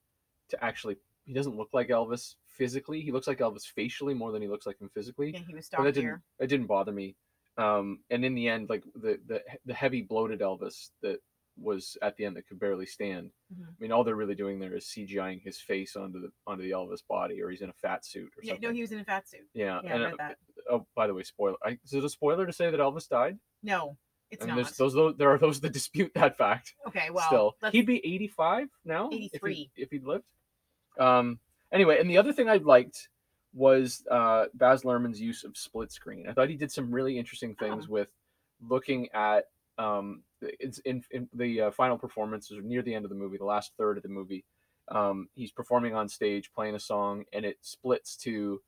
to 0.50 0.64
actually 0.64 0.98
he 1.26 1.34
doesn't 1.34 1.56
look 1.56 1.70
like 1.74 1.90
Elvis 1.90 2.36
physically. 2.48 3.02
He 3.02 3.12
looks 3.12 3.28
like 3.28 3.40
Elvis 3.40 3.66
facially 3.66 4.14
more 4.14 4.32
than 4.32 4.42
he 4.42 4.48
looks 4.48 4.66
like 4.66 4.80
him 4.82 4.90
physically. 4.94 5.32
yeah, 5.34 5.40
he 5.48 5.54
was 5.56 5.70
but 5.70 5.84
that 5.84 5.94
stockier. 5.96 6.12
didn't 6.12 6.22
that 6.40 6.48
didn't 6.48 6.68
bother 6.68 6.92
me. 6.92 7.16
Um, 7.58 8.00
and 8.10 8.24
in 8.24 8.36
the 8.36 8.48
end, 8.48 8.70
like 8.70 8.84
the 8.96 9.20
the 9.28 9.42
the 9.66 9.74
heavy 9.74 10.02
bloated 10.02 10.40
Elvis 10.42 10.90
that 11.02 11.20
was 11.62 11.98
at 12.02 12.16
the 12.16 12.24
end 12.24 12.38
that 12.38 12.48
could 12.48 12.58
barely 12.60 12.86
stand. 12.86 13.32
Mhm. 13.54 13.68
I 13.68 13.74
mean, 13.80 13.92
all 13.92 14.06
they're 14.06 14.16
really 14.16 14.36
doing 14.36 14.60
there 14.60 14.76
is 14.78 14.86
CGIing 14.86 15.42
his 15.44 15.60
face 15.60 15.96
onto 15.98 16.22
the 16.22 16.32
onto 16.48 16.64
the 16.64 16.72
Elvis 16.72 17.02
body, 17.08 17.42
or 17.42 17.50
he's 17.50 17.62
in 17.62 17.70
a 17.70 17.74
fat 17.74 18.06
suit 18.06 18.28
or 18.38 18.42
something. 18.42 18.48
Yeah, 18.48 18.54
something. 18.54 18.70
no, 18.70 18.74
he 18.76 18.82
was 18.82 18.92
in 18.94 19.00
a 19.00 19.04
fat 19.04 19.28
suit. 19.28 19.42
yeah, 19.54 19.82
Yeah, 19.84 19.94
and 19.96 20.04
uh, 20.06 20.12
that. 20.20 20.38
oh, 20.72 20.88
by 20.96 21.08
the 21.08 21.14
way, 21.14 21.24
spoiler. 21.24 21.58
I, 21.64 21.78
is 21.84 21.94
it 21.94 22.04
a 22.04 22.10
spoiler 22.10 22.46
to 22.46 22.54
say 22.54 22.72
that 22.72 22.80
Elvis 22.80 23.10
died? 23.10 23.38
No, 23.62 23.98
it's 24.32 24.42
and 24.42 24.50
not. 24.50 24.56
there's 24.56 24.78
those, 24.78 24.94
those 24.94 25.16
there 25.18 25.32
are 25.32 25.38
those 25.38 25.60
that 25.60 25.74
dispute 25.74 26.14
that 26.16 26.38
fact. 26.38 26.76
okay, 26.88 27.10
well, 27.10 27.28
Still, 27.28 27.56
he'd 27.74 27.86
be 27.86 27.98
85 28.06 28.70
now. 28.86 29.10
if 29.12 29.18
he- 29.20 29.26
83. 29.26 29.72
if 29.76 29.92
he'd 29.92 30.06
lived. 30.06 30.24
Um. 30.98 31.40
Anyway, 31.72 32.00
and 32.00 32.10
the 32.10 32.18
other 32.18 32.34
thing 32.34 32.50
I 32.50 32.56
liked 32.58 33.10
was 33.54 34.04
uh, 34.10 34.46
Baz 34.56 34.84
Luhrmann's 34.84 35.22
use 35.22 35.44
of 35.44 35.56
split 35.58 35.92
screen. 35.92 36.28
I 36.28 36.34
thought 36.34 36.50
he 36.50 36.56
did 36.56 36.72
some 36.72 36.92
really 36.92 37.18
interesting 37.18 37.56
things 37.56 37.86
Oh. 37.88 37.94
with 37.94 38.08
looking 38.62 39.08
at 39.14 39.46
um, 39.78 40.24
it's 40.42 40.80
in, 40.80 41.04
in 41.12 41.30
the 41.34 41.62
uh, 41.62 41.72
final 41.72 41.98
performances 41.98 42.58
or 42.58 42.62
near 42.62 42.82
the 42.82 42.94
end 42.94 43.06
of 43.06 43.10
the 43.10 43.16
movie, 43.16 43.38
the 43.38 43.46
last 43.46 43.72
third 43.78 43.98
of 43.98 44.04
the 44.04 44.10
movie. 44.10 44.44
Um, 44.90 45.30
he's 45.36 45.52
performing 45.52 45.96
on 45.96 46.10
stage, 46.10 46.52
playing 46.54 46.76
a 46.76 46.80
song, 46.80 47.24
and 47.34 47.46
it 47.46 47.58
splits 47.62 48.16
to 48.18 48.62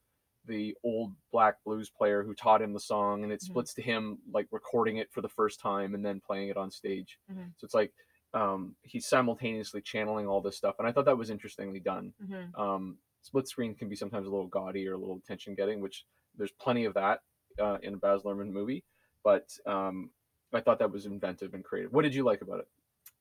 the 0.45 0.75
old 0.83 1.13
black 1.31 1.55
blues 1.65 1.89
player 1.89 2.23
who 2.23 2.33
taught 2.33 2.61
him 2.61 2.73
the 2.73 2.79
song, 2.79 3.23
and 3.23 3.31
it 3.31 3.39
Mhm. 3.41 3.45
splits 3.45 3.73
to 3.75 3.81
him 3.81 4.19
like 4.31 4.47
recording 4.51 4.97
it 4.97 5.11
for 5.11 5.21
the 5.21 5.29
first 5.29 5.59
time 5.59 5.93
and 5.95 6.05
then 6.05 6.19
playing 6.21 6.49
it 6.49 6.57
on 6.57 6.71
stage. 6.71 7.19
Mhm. 7.31 7.51
So 7.57 7.65
it's 7.65 7.73
like 7.75 7.93
um, 8.33 8.75
he's 8.83 9.05
simultaneously 9.05 9.81
channeling 9.81 10.27
all 10.27 10.41
this 10.41 10.57
stuff, 10.57 10.75
and 10.79 10.87
I 10.87 10.91
thought 10.91 11.05
that 11.05 11.17
was 11.17 11.29
interestingly 11.29 11.79
done. 11.79 12.13
Mhm. 12.23 12.57
Um, 12.57 12.97
split 13.21 13.47
screen 13.47 13.75
can 13.75 13.89
be 13.89 13.95
sometimes 13.95 14.27
a 14.27 14.31
little 14.31 14.47
gaudy 14.47 14.87
or 14.87 14.93
a 14.93 14.97
little 14.97 15.17
attention 15.17 15.55
getting, 15.55 15.81
which 15.81 16.05
there's 16.37 16.51
plenty 16.51 16.85
of 16.85 16.93
that 16.93 17.21
uh, 17.59 17.77
in 17.83 17.93
a 17.93 17.97
Baz 17.97 18.23
Luhrmann 18.23 18.51
movie. 18.51 18.83
But 19.23 19.51
um, 19.65 20.09
I 20.53 20.61
thought 20.61 20.79
that 20.79 20.91
was 20.91 21.05
inventive 21.05 21.53
and 21.53 21.63
creative. 21.63 21.93
What 21.93 22.03
did 22.03 22.15
you 22.15 22.23
like 22.23 22.41
about 22.41 22.59
it? 22.59 22.67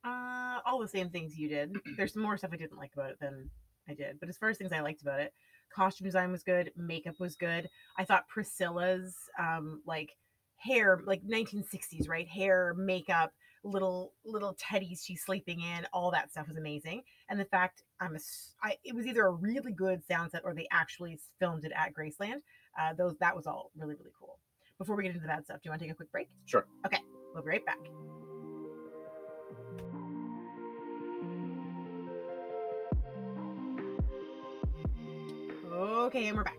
Uh, 0.05 0.61
all 0.65 0.79
the 0.79 0.89
same 0.89 1.11
things 1.11 1.37
you 1.37 1.49
did. 1.49 1.77
There's 1.97 2.17
more 2.17 2.37
stuff 2.39 2.51
I 2.53 2.57
didn't 2.57 2.79
like 2.79 2.93
about 2.95 3.11
it 3.11 3.21
than 3.21 3.51
I 3.89 3.95
did, 3.95 4.21
but 4.21 4.29
as 4.29 4.39
far 4.39 4.49
as 4.49 4.59
things 4.59 4.73
I 4.73 4.81
liked 4.81 5.03
about 5.03 5.21
it, 5.21 5.35
costume 5.75 6.07
design 6.07 6.33
was 6.33 6.43
good, 6.43 6.73
makeup 6.77 7.19
was 7.19 7.37
good. 7.37 7.69
I 7.97 8.05
thought 8.05 8.29
Priscilla's 8.29 9.17
um 9.39 9.83
like 9.87 10.17
hair, 10.57 11.01
like 11.05 11.23
1960s, 11.23 12.09
right? 12.09 12.29
Hair, 12.29 12.75
makeup, 12.77 13.33
little 13.63 14.13
little 14.25 14.55
teddies 14.55 15.05
she's 15.05 15.23
sleeping 15.23 15.61
in, 15.61 15.87
all 15.93 16.11
that 16.11 16.31
stuff 16.31 16.49
was 16.49 16.57
amazing. 16.57 17.03
And 17.29 17.39
the 17.39 17.45
fact 17.45 17.83
I'm 18.01 18.17
a, 18.17 18.19
I, 18.63 18.77
it 18.85 18.95
was 18.95 19.07
either 19.07 19.27
a 19.27 19.31
really 19.31 19.73
good 19.73 20.05
sound 20.05 20.31
set 20.33 20.43
or 20.45 20.55
they 20.55 20.67
actually 20.71 21.19
filmed 21.39 21.65
it 21.65 21.73
at 21.77 21.93
Graceland. 21.95 22.41
uh, 22.79 22.95
those 22.95 23.17
that 23.21 23.35
was 23.37 23.47
all 23.47 23.71
really 23.77 23.95
really 23.95 24.13
cool. 24.19 24.39
Before 24.79 24.97
we 24.97 25.03
get 25.03 25.11
into 25.11 25.21
the 25.21 25.29
bad 25.29 25.45
stuff, 25.45 25.59
do 25.59 25.69
you 25.69 25.71
want 25.73 25.81
to 25.81 25.87
take 25.87 25.93
a 25.93 25.97
quick 25.97 26.11
break? 26.11 26.29
Sure. 26.47 26.65
Okay, 26.87 26.99
we'll 27.35 27.43
be 27.43 27.51
right 27.51 27.67
back. 27.67 27.79
Okay, 35.73 36.29
and 36.29 36.37
we're 36.37 36.45
back. 36.45 36.59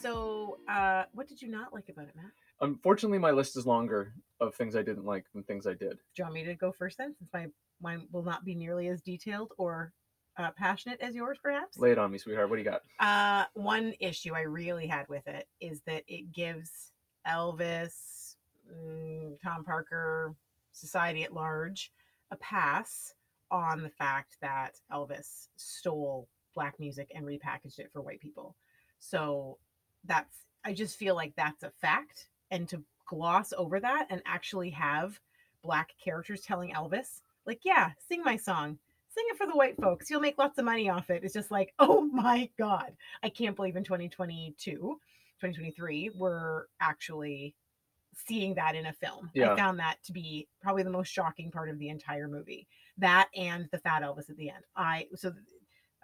So, 0.00 0.58
uh, 0.68 1.04
what 1.12 1.28
did 1.28 1.40
you 1.40 1.48
not 1.48 1.72
like 1.72 1.88
about 1.88 2.08
it, 2.08 2.16
Matt? 2.16 2.32
Unfortunately, 2.60 3.18
my 3.18 3.30
list 3.30 3.56
is 3.56 3.66
longer 3.66 4.14
of 4.42 4.54
things 4.54 4.76
I 4.76 4.82
didn't 4.82 5.04
like 5.04 5.24
than 5.32 5.42
things 5.44 5.66
I 5.66 5.74
did. 5.74 5.92
Do 5.92 6.18
you 6.18 6.24
want 6.24 6.34
me 6.34 6.44
to 6.44 6.54
go 6.54 6.72
first 6.72 6.98
then, 6.98 7.14
since 7.16 7.30
my 7.32 7.46
mine 7.80 8.06
will 8.12 8.22
not 8.22 8.44
be 8.44 8.54
nearly 8.54 8.88
as 8.88 9.00
detailed 9.00 9.52
or 9.58 9.92
uh, 10.38 10.50
passionate 10.56 11.00
as 11.00 11.14
yours, 11.14 11.38
perhaps? 11.42 11.78
Lay 11.78 11.92
it 11.92 11.98
on 11.98 12.10
me, 12.10 12.18
sweetheart. 12.18 12.50
What 12.50 12.56
do 12.56 12.62
you 12.62 12.70
got? 12.70 12.82
Uh, 13.00 13.44
one 13.54 13.94
issue 14.00 14.34
I 14.34 14.42
really 14.42 14.86
had 14.86 15.08
with 15.08 15.26
it 15.26 15.46
is 15.60 15.82
that 15.86 16.02
it 16.08 16.32
gives 16.32 16.92
Elvis, 17.26 18.36
mm, 18.70 19.40
Tom 19.42 19.64
Parker, 19.64 20.34
society 20.72 21.22
at 21.22 21.34
large 21.34 21.92
a 22.30 22.36
pass 22.36 23.14
on 23.50 23.82
the 23.82 23.90
fact 23.90 24.36
that 24.40 24.80
Elvis 24.90 25.48
stole 25.56 26.28
black 26.54 26.80
music 26.80 27.10
and 27.14 27.26
repackaged 27.26 27.78
it 27.78 27.90
for 27.92 28.00
white 28.00 28.20
people. 28.20 28.56
So 28.98 29.58
that's, 30.04 30.34
I 30.64 30.72
just 30.72 30.98
feel 30.98 31.14
like 31.14 31.34
that's 31.36 31.62
a 31.62 31.70
fact. 31.70 32.28
And 32.50 32.68
to 32.68 32.82
gloss 33.06 33.52
over 33.56 33.80
that 33.80 34.06
and 34.10 34.22
actually 34.26 34.70
have 34.70 35.18
black 35.62 35.90
characters 36.02 36.42
telling 36.42 36.72
Elvis, 36.72 37.20
like, 37.46 37.60
yeah, 37.64 37.90
sing 38.08 38.22
my 38.22 38.36
song, 38.36 38.78
sing 39.08 39.24
it 39.28 39.36
for 39.36 39.46
the 39.46 39.56
white 39.56 39.76
folks. 39.80 40.10
You'll 40.10 40.20
make 40.20 40.38
lots 40.38 40.58
of 40.58 40.64
money 40.64 40.88
off 40.88 41.10
it. 41.10 41.24
It's 41.24 41.34
just 41.34 41.50
like, 41.50 41.72
oh 41.78 42.02
my 42.02 42.48
God. 42.58 42.92
I 43.22 43.28
can't 43.28 43.56
believe 43.56 43.76
in 43.76 43.84
2022, 43.84 44.54
2023, 44.64 46.10
we're 46.14 46.64
actually 46.80 47.54
seeing 48.14 48.54
that 48.54 48.74
in 48.74 48.86
a 48.86 48.92
film. 48.92 49.30
Yeah. 49.34 49.52
I 49.52 49.56
found 49.56 49.78
that 49.78 49.96
to 50.04 50.12
be 50.12 50.48
probably 50.60 50.82
the 50.82 50.90
most 50.90 51.08
shocking 51.08 51.50
part 51.50 51.70
of 51.70 51.78
the 51.78 51.88
entire 51.88 52.28
movie. 52.28 52.66
That 52.98 53.28
and 53.36 53.68
the 53.72 53.78
fat 53.78 54.02
Elvis 54.02 54.30
at 54.30 54.36
the 54.36 54.50
end. 54.50 54.64
I, 54.76 55.06
so 55.14 55.32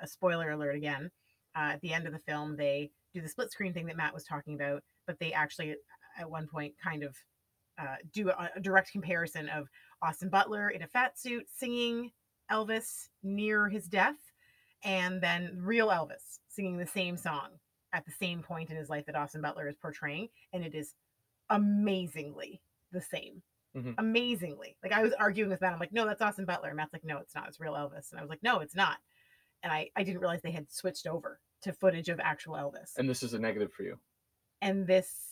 a 0.00 0.06
spoiler 0.06 0.50
alert 0.50 0.74
again. 0.74 1.10
Uh, 1.56 1.72
at 1.72 1.80
the 1.80 1.92
end 1.92 2.06
of 2.06 2.12
the 2.12 2.18
film, 2.20 2.56
they 2.56 2.90
do 3.12 3.20
the 3.20 3.28
split 3.28 3.50
screen 3.50 3.72
thing 3.72 3.86
that 3.86 3.96
Matt 3.96 4.14
was 4.14 4.24
talking 4.24 4.54
about, 4.54 4.82
but 5.06 5.18
they 5.18 5.32
actually 5.32 5.74
at 6.18 6.30
one 6.30 6.46
point 6.46 6.74
kind 6.82 7.02
of 7.02 7.16
uh, 7.78 7.96
do 8.12 8.30
a, 8.30 8.50
a 8.56 8.60
direct 8.60 8.92
comparison 8.92 9.48
of 9.48 9.68
Austin 10.02 10.28
Butler 10.28 10.70
in 10.70 10.82
a 10.82 10.86
fat 10.86 11.18
suit 11.18 11.46
singing 11.56 12.10
Elvis 12.50 13.08
near 13.22 13.68
his 13.68 13.86
death, 13.86 14.16
and 14.82 15.20
then 15.20 15.58
real 15.60 15.88
Elvis 15.88 16.38
singing 16.48 16.76
the 16.78 16.86
same 16.86 17.16
song 17.16 17.48
at 17.92 18.04
the 18.04 18.12
same 18.12 18.42
point 18.42 18.70
in 18.70 18.76
his 18.76 18.88
life 18.88 19.06
that 19.06 19.16
Austin 19.16 19.40
Butler 19.40 19.68
is 19.68 19.76
portraying, 19.76 20.28
and 20.52 20.64
it 20.64 20.74
is 20.74 20.94
amazingly 21.50 22.60
the 22.92 23.00
same. 23.00 23.42
Mhm. 23.76 23.94
Amazingly. 23.98 24.76
Like 24.82 24.92
I 24.92 25.02
was 25.02 25.12
arguing 25.18 25.50
with 25.50 25.60
Matt. 25.60 25.72
I'm 25.72 25.78
like, 25.78 25.92
no, 25.92 26.06
that's 26.06 26.22
Austin 26.22 26.44
Butler. 26.46 26.68
And 26.68 26.76
Matt's 26.76 26.92
like, 26.92 27.04
no, 27.04 27.18
it's 27.18 27.34
not. 27.34 27.48
It's 27.48 27.60
real 27.60 27.74
Elvis. 27.74 28.10
And 28.10 28.18
I 28.18 28.22
was 28.22 28.30
like, 28.30 28.42
no, 28.42 28.60
it's 28.60 28.74
not. 28.74 28.96
And 29.62 29.72
I, 29.72 29.90
I 29.94 30.02
didn't 30.02 30.20
realize 30.20 30.40
they 30.42 30.50
had 30.50 30.70
switched 30.70 31.06
over 31.06 31.40
to 31.62 31.72
footage 31.72 32.08
of 32.08 32.20
actual 32.20 32.54
Elvis. 32.54 32.96
And 32.96 33.08
this 33.08 33.22
is 33.22 33.34
a 33.34 33.38
negative 33.38 33.72
for 33.72 33.82
you. 33.82 33.98
And 34.62 34.86
this, 34.86 35.27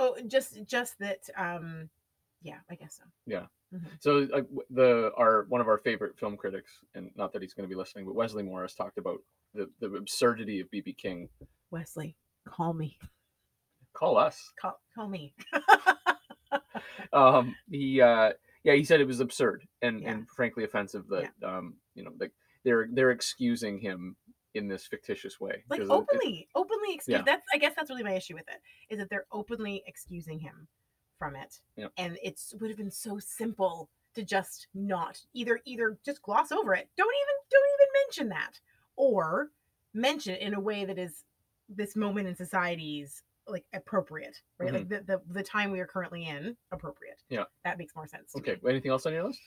oh, 0.00 0.16
just 0.26 0.64
just 0.66 0.98
that, 0.98 1.20
um, 1.36 1.88
yeah, 2.42 2.58
I 2.68 2.74
guess 2.74 2.96
so. 2.96 3.04
Yeah. 3.26 3.46
So 4.00 4.26
uh, 4.34 4.40
the 4.70 5.12
our 5.16 5.44
one 5.48 5.60
of 5.60 5.68
our 5.68 5.78
favorite 5.78 6.18
film 6.18 6.36
critics, 6.36 6.72
and 6.96 7.10
not 7.14 7.32
that 7.32 7.42
he's 7.42 7.54
going 7.54 7.68
to 7.68 7.72
be 7.72 7.78
listening, 7.78 8.04
but 8.06 8.16
Wesley 8.16 8.42
Morris 8.42 8.74
talked 8.74 8.98
about 8.98 9.18
the, 9.54 9.70
the 9.78 9.94
absurdity 9.94 10.58
of 10.58 10.68
BB 10.72 10.96
King. 10.96 11.28
Wesley, 11.70 12.16
call 12.48 12.72
me. 12.72 12.98
Call 13.92 14.16
us. 14.16 14.52
Call 14.60 14.80
call 14.94 15.08
me. 15.08 15.32
Um, 17.12 17.54
he 17.70 18.00
uh, 18.00 18.32
yeah, 18.62 18.74
he 18.74 18.84
said 18.84 19.00
it 19.00 19.06
was 19.06 19.20
absurd 19.20 19.64
and, 19.82 20.00
Yeah. 20.00 20.10
and 20.12 20.28
frankly 20.28 20.64
offensive 20.64 21.06
that 21.08 21.30
um, 21.44 21.74
you 21.94 22.04
know 22.04 22.12
like 22.20 22.30
they're 22.64 22.88
they're 22.92 23.10
excusing 23.10 23.78
him 23.80 24.16
in 24.54 24.68
this 24.68 24.86
fictitious 24.86 25.40
way. 25.40 25.64
like 25.68 25.80
'cause 25.80 25.88
it- 25.88 25.92
it- 26.12 26.46
openly, 26.90 26.94
excuse. 26.96 27.16
Yeah. 27.18 27.22
That's 27.24 27.42
I 27.52 27.58
guess 27.58 27.72
that's 27.76 27.90
really 27.90 28.02
my 28.04 28.12
issue 28.14 28.34
with 28.34 28.48
it 28.48 28.60
is 28.92 28.98
that 28.98 29.08
they're 29.10 29.26
openly 29.32 29.82
excusing 29.86 30.38
him 30.38 30.66
from 31.18 31.36
it, 31.36 31.60
Yep. 31.76 31.92
and 31.98 32.18
it's 32.22 32.54
would 32.60 32.70
have 32.70 32.78
been 32.78 32.90
so 32.90 33.18
simple 33.18 33.88
to 34.14 34.22
just 34.24 34.66
not 34.74 35.20
either 35.34 35.60
either 35.64 35.98
just 36.04 36.22
gloss 36.22 36.50
over 36.52 36.74
it. 36.74 36.88
Don't 36.96 37.14
even 37.14 37.34
don't 37.50 37.68
even 37.80 37.92
mention 38.06 38.28
that, 38.30 38.60
or 38.96 39.50
mention 39.94 40.34
it 40.34 40.40
in 40.40 40.54
a 40.54 40.60
way 40.60 40.84
that 40.84 40.98
is 40.98 41.24
this 41.68 41.94
moment 41.96 42.26
in 42.28 42.34
society's 42.34 43.22
like 43.46 43.64
appropriate, 43.74 44.40
right? 44.58 44.72
Like 44.72 44.88
the, 44.88 45.00
the 45.06 45.20
the 45.28 45.42
time 45.42 45.70
we 45.72 45.80
are 45.80 45.86
currently 45.86 46.26
in 46.26 46.56
appropriate. 46.72 47.18
Mm-hmm. 47.24 47.34
Yeah. 47.34 47.44
that 47.64 47.78
makes 47.78 47.94
more 47.96 48.06
sense. 48.06 48.32
Okay. 48.36 48.56
Me. 48.62 48.70
Anything 48.70 48.90
else 48.90 49.06
on 49.06 49.12
your 49.12 49.24
list? 49.24 49.40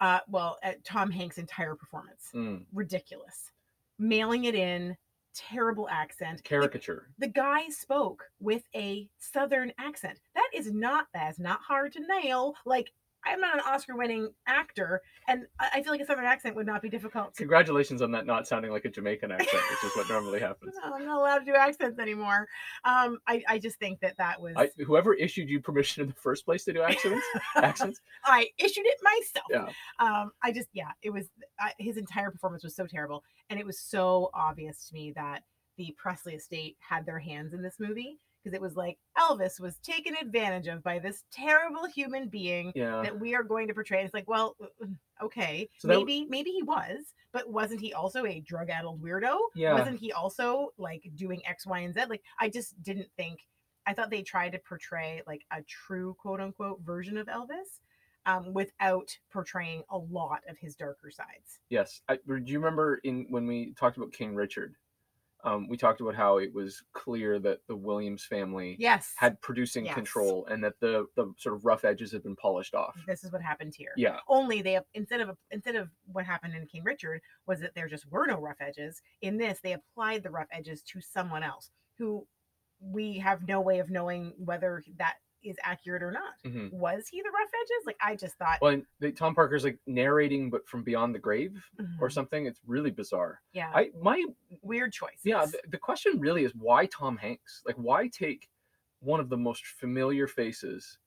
Uh, 0.00 0.20
well, 0.28 0.58
Tom 0.84 1.10
Hanks' 1.10 1.38
entire 1.38 1.74
performance 1.74 2.28
Mm, 2.32 2.64
ridiculous, 2.72 3.50
mailing 3.98 4.44
it 4.44 4.54
in, 4.54 4.96
terrible 5.38 5.88
accent. 5.90 6.38
The- 6.38 6.42
caricature. 6.42 7.08
the 7.18 7.28
guy 7.28 7.68
spoke 7.68 8.24
with 8.40 8.62
a 8.74 9.08
southern 9.18 9.72
accent. 9.78 10.18
That 10.34 10.48
is 10.54 10.72
not 10.72 11.06
that's 11.14 11.38
not 11.38 11.60
hard 11.60 11.92
to 11.94 12.00
nail. 12.22 12.54
Like 12.66 12.90
I'm 13.24 13.40
not 13.40 13.54
an 13.54 13.60
Oscar-winning 13.66 14.30
actor, 14.46 15.02
and 15.26 15.46
I 15.58 15.68
I 15.74 15.82
feel 15.82 15.92
like 15.92 16.00
a 16.00 16.06
southern 16.06 16.24
accent 16.24 16.56
would 16.56 16.66
not 16.66 16.82
be 16.82 16.88
difficult. 16.88 17.34
To, 17.34 17.38
Congratulations 17.38 18.02
on 18.02 18.10
that 18.12 18.26
not 18.26 18.46
sounding 18.48 18.70
like 18.70 18.84
a 18.84 18.88
Jamaican 18.90 19.30
accent, 19.32 19.62
which 19.70 19.90
is 19.90 19.96
what 19.96 20.08
normally 20.08 20.40
happens. 20.40 20.74
No, 20.84 20.94
I'm 20.94 21.06
not 21.06 21.18
allowed 21.18 21.38
to 21.40 21.44
do 21.44 21.54
accents 21.54 21.98
anymore. 21.98 22.46
Um, 22.84 23.18
I, 23.26 23.42
I 23.48 23.58
just 23.58 23.78
think 23.78 24.00
that 24.00 24.16
that 24.18 24.40
was 24.40 24.54
I, 24.56 24.70
whoever 24.84 25.14
issued 25.14 25.48
you 25.48 25.60
permission 25.60 26.02
in 26.02 26.08
the 26.08 26.14
first 26.14 26.44
place 26.44 26.64
to 26.64 26.72
do 26.72 26.82
accents, 26.82 27.24
accents, 27.56 28.00
I 28.24 28.48
issued 28.58 28.86
it 28.86 28.98
myself. 29.02 29.46
yeah, 29.50 30.04
um 30.04 30.30
i 30.42 30.52
just 30.52 30.68
yeah 30.72 30.90
it 31.02 31.10
was 31.10 31.26
I, 31.58 31.72
his 31.78 31.96
entire 31.96 32.30
performance 32.30 32.62
was 32.62 32.74
so 32.76 32.86
terrible 32.86 33.22
and 33.50 33.58
it 33.58 33.66
was 33.66 33.78
so 33.80 34.30
obvious 34.34 34.86
to 34.88 34.94
me 34.94 35.12
that 35.16 35.42
the 35.76 35.94
presley 35.98 36.34
estate 36.34 36.76
had 36.80 37.06
their 37.06 37.18
hands 37.18 37.52
in 37.54 37.62
this 37.62 37.76
movie 37.78 38.18
because 38.48 38.56
it 38.56 38.62
was 38.62 38.76
like 38.76 38.98
elvis 39.18 39.60
was 39.60 39.76
taken 39.78 40.14
advantage 40.20 40.66
of 40.68 40.82
by 40.82 40.98
this 40.98 41.24
terrible 41.30 41.86
human 41.86 42.28
being 42.28 42.72
yeah. 42.74 43.02
that 43.02 43.18
we 43.18 43.34
are 43.34 43.42
going 43.42 43.68
to 43.68 43.74
portray 43.74 44.02
it's 44.04 44.14
like 44.14 44.28
well 44.28 44.56
uh, 44.62 44.86
okay 45.22 45.68
So 45.78 45.88
that- 45.88 45.98
maybe 45.98 46.26
maybe 46.28 46.50
he 46.50 46.62
was 46.62 47.14
but 47.32 47.50
wasn't 47.50 47.80
he 47.80 47.92
also 47.92 48.24
a 48.24 48.40
drug-addled 48.40 49.02
weirdo 49.02 49.36
Yeah. 49.54 49.74
wasn't 49.74 50.00
he 50.00 50.12
also 50.12 50.72
like 50.78 51.08
doing 51.14 51.42
x 51.46 51.66
y 51.66 51.80
and 51.80 51.94
z 51.94 52.00
like 52.08 52.22
i 52.40 52.48
just 52.48 52.80
didn't 52.82 53.08
think 53.16 53.40
i 53.86 53.92
thought 53.92 54.10
they 54.10 54.22
tried 54.22 54.52
to 54.52 54.58
portray 54.58 55.22
like 55.26 55.44
a 55.52 55.62
true 55.62 56.16
quote 56.18 56.40
unquote 56.40 56.80
version 56.82 57.18
of 57.18 57.26
elvis 57.26 57.80
um, 58.26 58.52
without 58.52 59.08
portraying 59.32 59.82
a 59.90 59.96
lot 59.98 60.40
of 60.48 60.58
his 60.58 60.74
darker 60.74 61.10
sides 61.10 61.60
Yes. 61.70 62.00
I, 62.08 62.16
do 62.26 62.42
you 62.46 62.58
remember 62.58 63.00
in 63.04 63.26
when 63.30 63.46
we 63.46 63.72
talked 63.74 63.96
about 63.96 64.12
King 64.12 64.34
Richard? 64.34 64.74
Um, 65.44 65.68
we 65.68 65.76
talked 65.76 66.00
about 66.00 66.16
how 66.16 66.38
it 66.38 66.52
was 66.52 66.82
clear 66.94 67.38
that 67.38 67.60
the 67.68 67.76
Williams 67.76 68.24
family 68.24 68.74
yes 68.78 69.12
had 69.16 69.40
producing 69.40 69.84
Yes. 69.84 69.94
control 69.94 70.46
and 70.46 70.62
that 70.64 70.74
the 70.80 71.06
the 71.14 71.32
sort 71.38 71.54
of 71.54 71.64
rough 71.64 71.84
edges 71.84 72.10
had 72.10 72.22
been 72.24 72.34
polished 72.36 72.74
off. 72.74 72.96
this 73.06 73.22
is 73.22 73.30
what 73.32 73.40
happened 73.40 73.72
here 73.76 73.92
Yeah. 73.96 74.18
only 74.28 74.62
they 74.62 74.72
have 74.72 74.84
instead 74.94 75.20
of 75.20 75.36
instead 75.52 75.76
of 75.76 75.90
what 76.06 76.24
happened 76.24 76.54
in 76.54 76.66
king 76.66 76.82
richard 76.82 77.20
was 77.46 77.60
that 77.60 77.74
there 77.76 77.88
just 77.88 78.10
were 78.10 78.26
no 78.26 78.40
rough 78.40 78.60
edges 78.60 79.00
in 79.22 79.38
this 79.38 79.60
they 79.60 79.74
applied 79.74 80.24
the 80.24 80.30
rough 80.30 80.48
edges 80.50 80.82
to 80.82 81.00
someone 81.00 81.44
else 81.44 81.70
who 81.98 82.26
we 82.80 83.18
have 83.18 83.46
no 83.46 83.60
way 83.60 83.78
of 83.78 83.90
knowing 83.90 84.32
whether 84.38 84.82
that 84.96 85.14
is 85.44 85.56
accurate 85.62 86.02
or 86.02 86.10
not 86.10 86.34
Mhm. 86.44 86.72
was 86.72 87.08
he 87.08 87.22
the 87.22 87.30
rough 87.30 87.50
edges 87.54 87.86
like 87.86 87.96
i 88.02 88.16
just 88.16 88.36
thought 88.38 88.58
Well, 88.60 88.82
Tom 89.16 89.34
Parker's 89.34 89.64
like 89.64 89.78
narrating, 89.86 90.50
but 90.50 90.66
from 90.68 90.82
beyond 90.82 91.14
the 91.14 91.18
grave 91.18 91.62
or 92.00 92.08
Mhm. 92.08 92.12
something. 92.12 92.46
It's 92.46 92.60
really 92.66 92.90
bizarre. 92.90 93.40
yeah 93.52 93.70
I 93.74 93.90
my 94.00 94.24
weird 94.62 94.92
choice 94.92 95.20
yeah. 95.24 95.46
The, 95.46 95.60
the 95.68 95.78
question 95.78 96.18
really 96.20 96.44
is 96.44 96.54
why 96.54 96.86
Tom 96.86 97.16
Hanks? 97.16 97.62
Like, 97.66 97.76
why 97.76 98.08
take 98.08 98.48
one 99.00 99.20
of 99.20 99.28
the 99.28 99.36
most 99.36 99.64
familiar 99.66 100.26
faces 100.26 100.98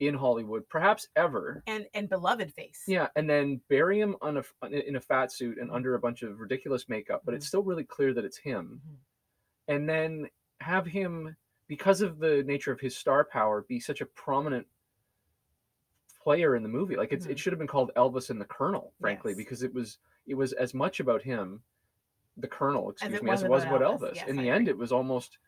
in 0.00 0.14
Hollywood, 0.14 0.68
perhaps 0.68 1.08
ever, 1.16 1.62
and 1.66 1.86
and 1.94 2.08
beloved 2.08 2.52
face 2.54 2.82
Yeah, 2.88 3.08
and 3.16 3.28
then 3.30 3.60
bury 3.68 4.00
him 4.00 4.16
on 4.22 4.38
a 4.38 4.66
in 4.68 4.96
a 4.96 5.00
fat 5.00 5.30
suit 5.30 5.58
and 5.58 5.70
under 5.70 5.94
a 5.94 6.00
bunch 6.00 6.22
of 6.22 6.40
ridiculous 6.40 6.88
makeup, 6.88 7.22
but 7.24 7.34
it's 7.34 7.46
still 7.46 7.62
really 7.62 7.84
clear 7.84 8.12
that 8.14 8.24
it's 8.24 8.38
him. 8.38 8.82
Mhm. 8.86 8.96
And 9.68 9.88
then 9.88 10.30
have 10.60 10.86
him, 10.86 11.36
because 11.66 12.00
of 12.02 12.18
the 12.18 12.42
nature 12.44 12.72
of 12.72 12.80
his 12.80 12.96
star 12.96 13.24
power, 13.24 13.62
be 13.62 13.80
such 13.80 14.00
a 14.00 14.06
prominent 14.06 14.66
player 16.22 16.56
in 16.56 16.62
the 16.62 16.68
movie. 16.68 16.96
Like 16.96 17.12
it's 17.12 17.26
Mhm. 17.26 17.30
it 17.30 17.38
should 17.38 17.52
have 17.52 17.58
been 17.58 17.68
called 17.68 17.90
Elvis 17.96 18.30
and 18.30 18.40
the 18.40 18.44
Colonel, 18.46 18.94
frankly, 19.00 19.32
Yes. 19.32 19.36
because 19.38 19.62
it 19.62 19.72
was 19.72 19.98
it 20.26 20.34
was 20.34 20.54
as 20.54 20.72
much 20.72 21.00
about 21.00 21.20
him, 21.22 21.62
the 22.38 22.48
Colonel, 22.48 22.88
excuse 22.90 23.20
me, 23.20 23.30
as 23.30 23.42
it 23.42 23.50
was 23.50 23.62
about 23.64 23.82
Elvis. 23.82 24.00
Elvis. 24.12 24.14
Yes, 24.16 24.28
in 24.28 24.38
I 24.38 24.42
the 24.42 24.50
end, 24.50 24.68
it 24.68 24.76
was 24.76 24.90
almost 24.92 25.38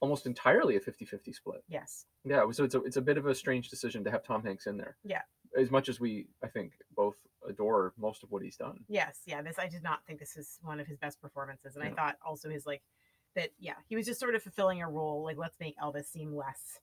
almost 0.00 0.26
entirely 0.26 0.76
a 0.76 0.80
50-50 0.80 1.32
split. 1.32 1.64
yes 1.68 2.06
Yeah, 2.24 2.50
so 2.50 2.64
it's 2.64 2.74
a 2.74 2.82
it's 2.82 2.96
a 2.96 3.02
bit 3.02 3.16
of 3.16 3.26
a 3.26 3.34
strange 3.34 3.68
decision 3.70 4.02
to 4.04 4.10
have 4.10 4.22
Tom 4.24 4.42
Hanks 4.42 4.66
in 4.66 4.76
there. 4.76 4.96
Yeah. 5.04 5.22
As 5.56 5.70
much 5.70 5.88
as 5.88 6.00
we, 6.00 6.28
I 6.42 6.48
think, 6.48 6.72
both 6.96 7.16
adore 7.46 7.94
most 7.96 8.22
of 8.24 8.32
what 8.32 8.42
he's 8.42 8.56
done. 8.56 8.84
yes 8.88 9.22
yeah 9.26 9.40
this 9.42 9.58
i 9.58 9.68
did 9.68 9.82
not 9.82 10.04
think 10.06 10.18
this 10.18 10.36
is 10.36 10.58
one 10.62 10.80
of 10.80 10.86
his 10.86 10.96
best 10.98 11.20
performances 11.20 11.76
and 11.76 11.84
i 11.84 11.90
thought 11.90 12.18
also 12.24 12.48
his 12.48 12.64
like 12.66 12.82
that 13.34 13.50
yeah, 13.58 13.74
he 13.88 13.96
was 13.96 14.06
just 14.06 14.20
sort 14.20 14.34
of 14.34 14.42
fulfilling 14.42 14.82
a 14.82 14.88
role. 14.88 15.22
Like 15.24 15.38
let's 15.38 15.58
make 15.60 15.76
Elvis 15.78 16.06
seem 16.06 16.34
less, 16.34 16.78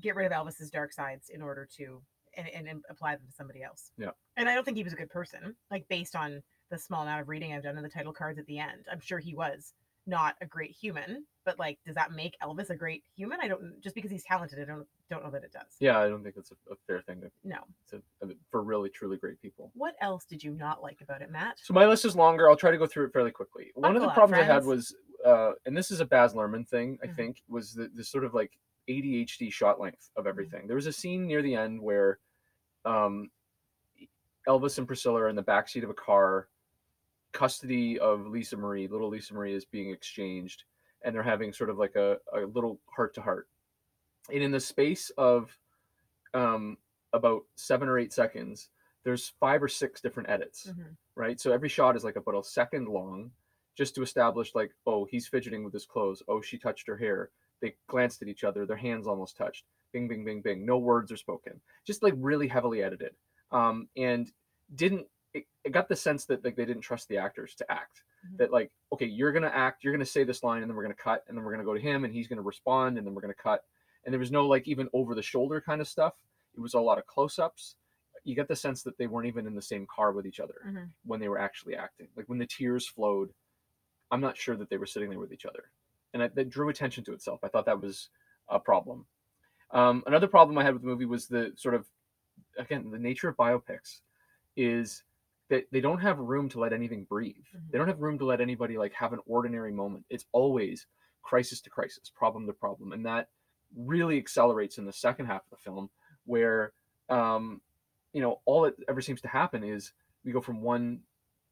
get 0.00 0.14
rid 0.16 0.30
of 0.30 0.32
Elvis's 0.32 0.70
dark 0.70 0.92
sides 0.92 1.30
in 1.30 1.42
order 1.42 1.68
to 1.76 2.02
and, 2.36 2.48
and, 2.48 2.68
and 2.68 2.82
apply 2.90 3.16
them 3.16 3.26
to 3.26 3.32
somebody 3.32 3.62
else. 3.62 3.90
Yeah. 3.96 4.10
And 4.36 4.48
I 4.48 4.54
don't 4.54 4.64
think 4.64 4.76
he 4.76 4.84
was 4.84 4.92
a 4.92 4.96
good 4.96 5.10
person. 5.10 5.54
Like 5.70 5.86
based 5.88 6.14
on 6.14 6.42
the 6.70 6.78
small 6.78 7.02
amount 7.02 7.22
of 7.22 7.28
reading 7.28 7.52
I've 7.52 7.62
done 7.62 7.76
in 7.76 7.82
the 7.82 7.88
title 7.88 8.12
cards 8.12 8.38
at 8.38 8.46
the 8.46 8.58
end, 8.58 8.86
I'm 8.90 9.00
sure 9.00 9.18
he 9.18 9.34
was 9.34 9.72
not 10.06 10.34
a 10.40 10.46
great 10.46 10.72
human. 10.72 11.24
But 11.44 11.58
like, 11.58 11.78
does 11.86 11.94
that 11.94 12.12
make 12.12 12.34
Elvis 12.42 12.70
a 12.70 12.76
great 12.76 13.04
human? 13.16 13.38
I 13.40 13.48
don't. 13.48 13.80
Just 13.82 13.94
because 13.94 14.10
he's 14.10 14.24
talented, 14.24 14.58
I 14.60 14.64
don't 14.64 14.86
don't 15.10 15.22
know 15.24 15.30
that 15.30 15.44
it 15.44 15.52
does. 15.52 15.76
Yeah, 15.78 15.98
I 15.98 16.08
don't 16.08 16.22
think 16.22 16.34
that's 16.34 16.50
a, 16.50 16.72
a 16.72 16.76
fair 16.86 17.00
thing 17.02 17.20
to, 17.20 17.30
No. 17.44 17.58
to, 17.90 18.02
for 18.50 18.62
really 18.62 18.88
truly 18.88 19.16
great 19.16 19.40
people. 19.40 19.70
What 19.74 19.94
else 20.00 20.24
did 20.24 20.42
you 20.42 20.52
not 20.52 20.82
like 20.82 21.00
about 21.00 21.22
it, 21.22 21.30
Matt? 21.30 21.58
So 21.62 21.72
my 21.74 21.86
list 21.86 22.04
is 22.04 22.16
longer. 22.16 22.48
I'll 22.50 22.56
try 22.56 22.70
to 22.70 22.78
go 22.78 22.86
through 22.86 23.06
it 23.06 23.12
fairly 23.12 23.30
quickly. 23.30 23.70
One 23.74 23.90
of 23.96 24.02
Buckle 24.02 24.06
the 24.06 24.10
up, 24.10 24.14
problems 24.16 24.42
I 24.48 24.52
had 24.52 24.64
was, 24.64 24.94
uh, 25.24 25.52
and 25.64 25.76
this 25.76 25.90
is 25.90 26.00
a 26.00 26.04
Baz 26.04 26.34
Luhrmann 26.34 26.66
thing, 26.66 26.98
I 27.02 27.06
Mhm. 27.06 27.16
think, 27.16 27.42
was 27.48 27.72
the, 27.72 27.88
the 27.94 28.02
sort 28.04 28.24
of 28.24 28.34
like 28.34 28.58
ADHD 28.88 29.52
shot 29.52 29.80
length 29.80 30.10
of 30.16 30.26
everything. 30.26 30.66
There 30.66 30.76
was 30.76 30.86
a 30.86 30.92
scene 30.92 31.26
near 31.26 31.42
the 31.42 31.54
end 31.54 31.80
where 31.80 32.18
um, 32.84 33.30
Elvis 34.48 34.78
and 34.78 34.86
Priscilla 34.86 35.22
are 35.22 35.28
in 35.28 35.36
the 35.36 35.42
backseat 35.42 35.82
of 35.82 35.90
a 35.90 35.94
car, 35.94 36.48
custody 37.32 37.98
of 37.98 38.26
Lisa 38.26 38.56
Marie, 38.56 38.86
little 38.88 39.08
Lisa 39.08 39.34
Marie 39.34 39.54
is 39.54 39.64
being 39.64 39.90
exchanged, 39.90 40.64
and 41.04 41.14
they're 41.14 41.22
having 41.22 41.52
sort 41.52 41.70
of 41.70 41.78
like 41.78 41.96
a, 41.96 42.18
a 42.32 42.40
little 42.40 42.80
heart 42.94 43.12
to 43.14 43.20
heart. 43.20 43.48
And 44.32 44.42
in 44.42 44.50
the 44.50 44.60
space 44.60 45.10
of 45.16 45.56
um, 46.34 46.76
about 47.12 47.42
seven 47.56 47.88
or 47.88 47.98
eight 47.98 48.12
seconds, 48.12 48.68
there's 49.04 49.32
five 49.40 49.62
or 49.62 49.68
six 49.68 50.00
different 50.00 50.28
edits 50.28 50.66
Mhm. 50.66 50.96
right? 51.14 51.40
So 51.40 51.52
every 51.52 51.68
shot 51.68 51.96
is 51.96 52.04
like 52.04 52.16
about 52.16 52.34
a 52.38 52.42
second 52.44 52.88
long, 52.88 53.30
just 53.76 53.94
to 53.94 54.02
establish 54.02 54.54
like, 54.54 54.72
oh, 54.86 55.04
he's 55.06 55.28
fidgeting 55.28 55.64
with 55.64 55.72
his 55.72 55.86
clothes. 55.86 56.22
Oh, 56.28 56.40
she 56.40 56.58
touched 56.58 56.86
her 56.88 56.96
hair. 56.96 57.30
They 57.62 57.74
glanced 57.86 58.20
at 58.22 58.28
each 58.28 58.44
other. 58.44 58.66
Their 58.66 58.76
hands 58.76 59.06
almost 59.06 59.36
touched. 59.36 59.64
Bing, 59.92 60.08
bing, 60.08 60.24
bing, 60.24 60.42
bing. 60.42 60.66
No 60.66 60.76
words 60.78 61.10
are 61.12 61.16
spoken. 61.16 61.60
Just 61.86 62.02
like 62.02 62.14
really 62.16 62.48
heavily 62.48 62.82
edited, 62.82 63.14
um, 63.52 63.88
and 63.96 64.30
didn't. 64.74 65.06
It, 65.32 65.46
it 65.64 65.70
got 65.72 65.88
the 65.88 65.96
sense 65.96 66.24
that 66.26 66.44
like 66.44 66.56
they 66.56 66.64
didn't 66.66 66.82
trust 66.82 67.08
the 67.08 67.16
actors 67.18 67.54
to 67.56 67.72
act. 67.72 68.02
Mhm. 68.26 68.38
That 68.38 68.50
like, 68.52 68.72
okay, 68.92 69.06
you're 69.06 69.32
gonna 69.32 69.46
act. 69.48 69.84
You're 69.84 69.92
gonna 69.94 70.04
say 70.04 70.24
this 70.24 70.42
line, 70.42 70.62
and 70.62 70.70
then 70.70 70.76
we're 70.76 70.82
gonna 70.82 70.94
cut, 70.94 71.24
and 71.28 71.36
then 71.38 71.44
we're 71.44 71.52
gonna 71.52 71.64
go 71.64 71.72
to 71.74 71.80
him, 71.80 72.04
and 72.04 72.12
he's 72.12 72.26
gonna 72.28 72.42
respond, 72.42 72.98
and 72.98 73.06
then 73.06 73.14
we're 73.14 73.22
gonna 73.22 73.34
cut. 73.34 73.64
And 74.06 74.12
there 74.12 74.20
was 74.20 74.30
no 74.32 74.46
like 74.46 74.66
even 74.68 74.88
over 74.94 75.14
the 75.14 75.22
shoulder 75.22 75.60
kind 75.60 75.80
of 75.80 75.88
stuff. 75.88 76.14
It 76.54 76.60
was 76.60 76.74
a 76.74 76.80
lot 76.80 76.96
of 76.98 77.06
close 77.06 77.38
ups. 77.38 77.74
You 78.24 78.34
get 78.34 78.48
the 78.48 78.56
sense 78.56 78.82
that 78.84 78.96
they 78.96 79.06
weren't 79.08 79.26
even 79.26 79.46
in 79.46 79.54
the 79.54 79.60
same 79.62 79.86
car 79.86 80.12
with 80.12 80.26
each 80.26 80.40
other 80.40 80.62
Mhm. 80.64 80.90
when 81.04 81.20
they 81.20 81.28
were 81.28 81.38
actually 81.38 81.76
acting. 81.76 82.08
Like 82.16 82.28
when 82.28 82.38
the 82.38 82.46
tears 82.46 82.86
flowed, 82.88 83.34
I'm 84.10 84.20
not 84.20 84.36
sure 84.36 84.56
that 84.56 84.70
they 84.70 84.78
were 84.78 84.86
sitting 84.86 85.10
there 85.10 85.18
with 85.18 85.32
each 85.32 85.44
other, 85.44 85.70
and 86.14 86.22
that, 86.22 86.34
that 86.36 86.48
drew 86.48 86.68
attention 86.68 87.04
to 87.04 87.12
itself. 87.12 87.40
I 87.42 87.48
thought 87.48 87.66
that 87.66 87.80
was 87.80 88.08
a 88.48 88.58
problem. 88.60 89.06
Um, 89.72 90.04
another 90.06 90.28
problem 90.28 90.56
I 90.56 90.62
had 90.62 90.74
with 90.74 90.82
the 90.82 90.88
movie 90.88 91.04
was 91.04 91.26
the 91.26 91.52
sort 91.56 91.74
of, 91.74 91.88
again, 92.56 92.90
the 92.90 92.98
nature 92.98 93.28
of 93.28 93.36
biopics 93.36 94.00
is 94.56 95.02
that 95.48 95.66
they 95.72 95.80
don't 95.80 96.00
have 96.00 96.18
room 96.20 96.48
to 96.50 96.60
let 96.60 96.72
anything 96.72 97.04
breathe. 97.04 97.44
Mhm. 97.54 97.70
They 97.70 97.78
don't 97.78 97.88
have 97.88 98.00
room 98.00 98.18
to 98.18 98.24
let 98.24 98.40
anybody 98.40 98.78
like 98.78 98.92
have 98.92 99.12
an 99.12 99.20
ordinary 99.26 99.72
moment. 99.72 100.06
It's 100.08 100.26
always 100.32 100.86
crisis 101.22 101.60
to 101.62 101.70
crisis, 101.70 102.08
problem 102.10 102.46
to 102.46 102.52
problem, 102.52 102.92
and 102.92 103.04
that 103.06 103.28
really 103.74 104.18
accelerates 104.18 104.78
in 104.78 104.84
the 104.84 104.92
second 104.92 105.26
half 105.26 105.42
of 105.44 105.50
the 105.50 105.56
film, 105.56 105.90
where 106.24 106.72
um, 107.08 107.60
you 108.12 108.20
know 108.22 108.40
all 108.44 108.62
that 108.62 108.74
ever 108.88 109.00
seems 109.00 109.20
to 109.22 109.28
happen 109.28 109.62
is 109.64 109.92
we 110.24 110.32
go 110.32 110.40
from 110.40 110.62
one 110.62 111.00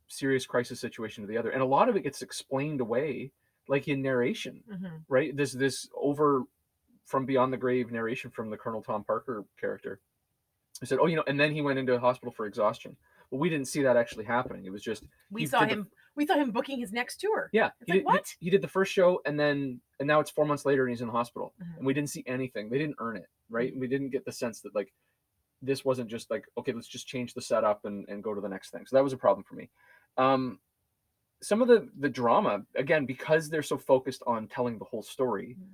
serious 0.09 0.45
crisis 0.47 0.81
situation 0.81 1.23
to 1.23 1.27
the 1.29 1.37
other 1.39 1.51
and 1.51 1.63
a 1.63 1.67
lot 1.67 1.89
of 1.89 1.97
it 1.97 2.03
gets 2.03 2.21
explained 2.23 2.81
away 2.81 3.31
like 3.69 3.89
in 3.89 4.03
narration 4.03 4.63
Mhm. 4.71 5.03
right 5.09 5.35
this 5.35 5.53
this 5.53 5.89
over 5.97 6.43
from 7.07 7.25
beyond 7.25 7.53
the 7.53 7.57
grave 7.57 7.91
narration 7.91 8.31
from 8.31 8.51
the 8.51 8.57
colonel 8.59 8.83
tom 8.83 9.03
parker 9.03 9.45
character 9.59 10.01
he 10.81 10.87
said 10.87 10.99
oh 11.01 11.07
you 11.07 11.17
know 11.17 11.25
and 11.27 11.41
then 11.41 11.53
he 11.53 11.63
went 11.63 11.79
into 11.79 11.95
a 11.95 11.99
hospital 11.99 12.31
for 12.31 12.45
exhaustion 12.45 12.97
well 13.31 13.39
we 13.41 13.49
didn't 13.49 13.67
see 13.69 13.83
that 13.83 13.97
actually 13.97 14.25
happening 14.27 14.67
it 14.67 14.71
was 14.73 14.83
just 14.83 15.05
We 15.31 15.47
saw 15.47 15.61
the- 15.61 15.67
him. 15.69 15.89
We 16.17 16.27
saw 16.27 16.35
him 16.35 16.51
booking 16.53 16.79
his 16.79 16.93
next 16.93 17.19
tour. 17.21 17.51
yeah 17.53 17.71
It's 17.81 17.87
he 17.87 17.93
like, 17.93 17.99
did, 18.01 18.05
what? 18.07 18.35
He, 18.41 18.51
did 18.51 18.63
the 18.63 18.69
first 18.69 18.93
show 18.93 19.21
and 19.27 19.39
then 19.39 19.81
and 20.01 20.07
now 20.07 20.21
it's 20.21 20.31
four 20.31 20.45
months 20.45 20.65
later 20.65 20.83
and 20.85 20.91
he's 20.91 21.01
in 21.01 21.07
the 21.09 21.13
hospital 21.13 21.55
Mhm. 21.63 21.77
and 21.79 21.87
we 21.87 21.95
didn't 21.95 22.11
see 22.11 22.25
anything 22.27 22.69
they 22.71 22.79
didn't 22.79 22.97
earn 22.99 23.17
it 23.17 23.27
right 23.49 23.75
Mhm. 23.75 23.81
we 23.81 23.87
didn't 23.89 24.11
get 24.11 24.25
the 24.25 24.33
sense 24.33 24.61
that 24.63 24.75
like 24.75 24.93
this 25.63 25.85
wasn't 25.85 26.11
just 26.11 26.31
like 26.31 26.47
okay 26.59 26.73
let's 26.73 26.89
just 26.89 27.07
change 27.07 27.35
the 27.35 27.41
setup 27.43 27.85
and, 27.85 28.07
and 28.09 28.23
go 28.23 28.35
to 28.35 28.41
the 28.41 28.49
next 28.49 28.71
thing 28.71 28.85
so 28.87 28.97
that 28.97 29.05
was 29.05 29.13
a 29.13 29.17
problem 29.17 29.45
for 29.45 29.55
me 29.55 29.71
um 30.19 30.59
some 31.43 31.61
of 31.63 31.69
the 31.69 31.89
the 31.99 32.09
drama 32.09 32.63
again 32.77 33.07
because 33.07 33.49
they're 33.51 33.63
so 33.63 33.77
focused 33.79 34.23
on 34.27 34.47
telling 34.49 34.79
the 34.79 34.85
whole 34.85 35.03
story 35.03 35.57
Mhm. 35.59 35.69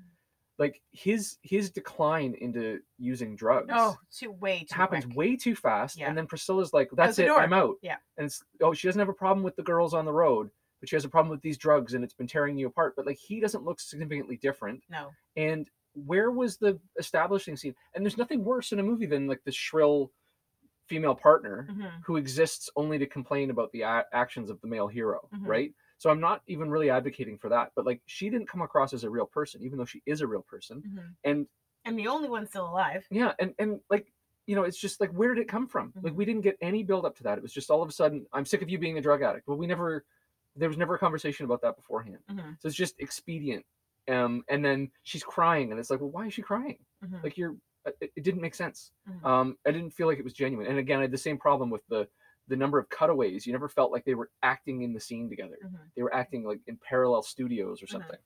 Like 0.61 0.81
his 0.93 1.39
his 1.43 1.71
decline 1.71 2.35
into 2.41 2.79
using 2.99 3.35
drugs 3.35 3.71
Oh, 3.75 3.97
too 4.17 4.31
way 4.31 4.61
too 4.61 4.75
happens 4.77 5.07
quick. 5.07 5.17
way 5.17 5.37
too 5.37 5.57
fast 5.57 5.99
Yeah. 5.99 6.09
and 6.09 6.17
then 6.17 6.27
priscilla's 6.29 6.73
like 6.73 6.89
that's 6.93 7.19
it 7.19 7.27
door. 7.27 7.41
i'm 7.41 7.53
out 7.53 7.75
Yeah. 7.83 7.97
and 8.19 8.27
it's 8.27 8.45
oh 8.63 8.73
she 8.73 8.87
doesn't 8.87 9.01
have 9.01 9.09
a 9.09 9.13
problem 9.15 9.43
with 9.43 9.57
the 9.57 9.63
girls 9.65 9.95
on 9.95 10.05
the 10.05 10.13
road 10.13 10.51
but 10.79 10.89
she 10.89 10.95
has 10.97 11.05
a 11.05 11.09
problem 11.09 11.31
with 11.31 11.43
these 11.43 11.59
drugs 11.59 11.95
and 11.95 12.05
it's 12.05 12.15
been 12.15 12.27
tearing 12.29 12.57
you 12.57 12.67
apart 12.69 12.95
but 12.95 13.07
like 13.07 13.19
he 13.19 13.41
doesn't 13.41 13.65
look 13.65 13.81
significantly 13.81 14.37
different 14.37 14.83
No. 14.89 15.09
and 15.37 15.69
where 15.95 16.31
was 16.31 16.57
the 16.59 16.79
establishing 16.99 17.57
scene 17.57 17.75
and 17.95 18.05
there's 18.05 18.19
nothing 18.19 18.45
worse 18.45 18.71
in 18.73 18.79
a 18.79 18.83
movie 18.83 19.07
than 19.07 19.27
like 19.27 19.43
the 19.45 19.51
shrill 19.53 20.13
female 20.87 21.15
partner 21.15 21.69
Mhm. 21.71 21.91
who 22.05 22.17
exists 22.17 22.69
only 22.77 22.99
to 22.99 23.07
complain 23.07 23.51
about 23.51 23.73
the 23.73 23.83
a- 23.83 24.07
actions 24.13 24.51
of 24.51 24.61
the 24.61 24.67
male 24.69 24.89
hero 24.89 25.27
Mhm. 25.33 25.47
right 25.47 25.75
so 26.01 26.09
i'm 26.11 26.19
not 26.21 26.43
even 26.47 26.71
really 26.71 26.89
advocating 26.91 27.37
for 27.39 27.49
that 27.51 27.71
but 27.77 27.85
like 27.85 28.01
she 28.07 28.31
didn't 28.31 28.49
come 28.49 28.63
across 28.63 28.93
as 28.95 29.05
a 29.05 29.11
real 29.11 29.27
person 29.27 29.63
even 29.63 29.77
though 29.79 29.85
she 29.85 30.03
is 30.07 30.23
a 30.23 30.27
real 30.27 30.43
person 30.43 30.83
Mhm. 30.83 31.15
and 31.25 31.47
And 31.85 31.99
the 31.99 32.09
only 32.09 32.29
one 32.29 32.47
still 32.47 32.67
alive. 32.69 33.07
yeah 33.11 33.33
and 33.39 33.55
and 33.59 33.81
like 33.91 34.13
you 34.47 34.57
know 34.57 34.65
it's 34.65 34.79
just 34.81 35.01
like 35.01 35.11
where 35.13 35.35
did 35.35 35.43
it 35.43 35.49
come 35.49 35.67
from 35.69 35.93
like 36.03 36.13
Mhm. 36.15 36.17
we 36.17 36.25
didn't 36.25 36.41
get 36.49 36.57
any 36.61 36.83
build 36.83 37.05
up 37.05 37.15
to 37.19 37.23
that 37.25 37.37
it 37.39 37.43
was 37.43 37.53
just 37.53 37.71
all 37.71 37.83
of 37.83 37.89
a 37.89 37.93
sudden 37.93 38.27
i'm 38.33 38.45
sick 38.47 38.63
of 38.63 38.71
you 38.71 38.79
being 38.79 38.99
a 38.99 39.03
drug 39.09 39.23
addict 39.23 39.47
well 39.47 39.59
we 39.59 39.67
never 39.67 40.05
there 40.57 40.69
was 40.69 40.79
never 40.79 40.95
a 40.95 40.99
conversation 40.99 41.45
about 41.45 41.61
that 41.63 41.77
beforehand 41.77 42.23
Mhm. 42.31 42.57
so 42.61 42.67
it's 42.69 42.77
just 42.85 42.99
expedient 42.99 43.65
um 44.09 44.43
and 44.49 44.65
then 44.65 44.91
she's 45.03 45.23
crying 45.23 45.71
and 45.71 45.79
it's 45.79 45.91
like 45.91 46.01
well 46.01 46.11
why 46.17 46.27
is 46.27 46.35
she 46.35 46.43
crying 46.43 46.79
Mhm. 47.05 47.23
like 47.23 47.37
you're 47.39 47.55
uh, 47.87 47.93
it, 48.01 48.11
it 48.17 48.25
didn't 48.25 48.41
make 48.47 48.55
sense 48.55 48.93
Mhm. 49.09 49.25
um 49.25 49.59
i 49.67 49.71
didn't 49.71 49.91
feel 49.99 50.07
like 50.09 50.19
it 50.19 50.25
was 50.25 50.33
genuine 50.35 50.67
and 50.67 50.79
again 50.79 50.99
i 50.99 51.03
had 51.03 51.11
the 51.19 51.25
same 51.29 51.39
problem 51.39 51.69
with 51.71 51.87
the 51.89 52.09
the 52.51 52.57
number 52.57 52.79
of 52.79 52.89
cutaways 52.91 53.47
you 53.47 53.53
never 53.53 53.69
felt 53.69 53.91
like 53.93 54.05
they 54.05 54.15
were 54.15 54.31
acting 54.43 54.83
in 54.83 54.93
the 54.93 55.01
scene 55.01 55.29
together 55.31 55.57
Mhm. 55.65 55.79
they 55.97 56.03
were 56.03 56.15
acting 56.15 56.45
like 56.45 56.61
in 56.67 56.77
parallel 56.77 57.23
studios 57.23 57.83
or 57.83 57.87
Mhm. 57.87 57.91
something 57.93 58.19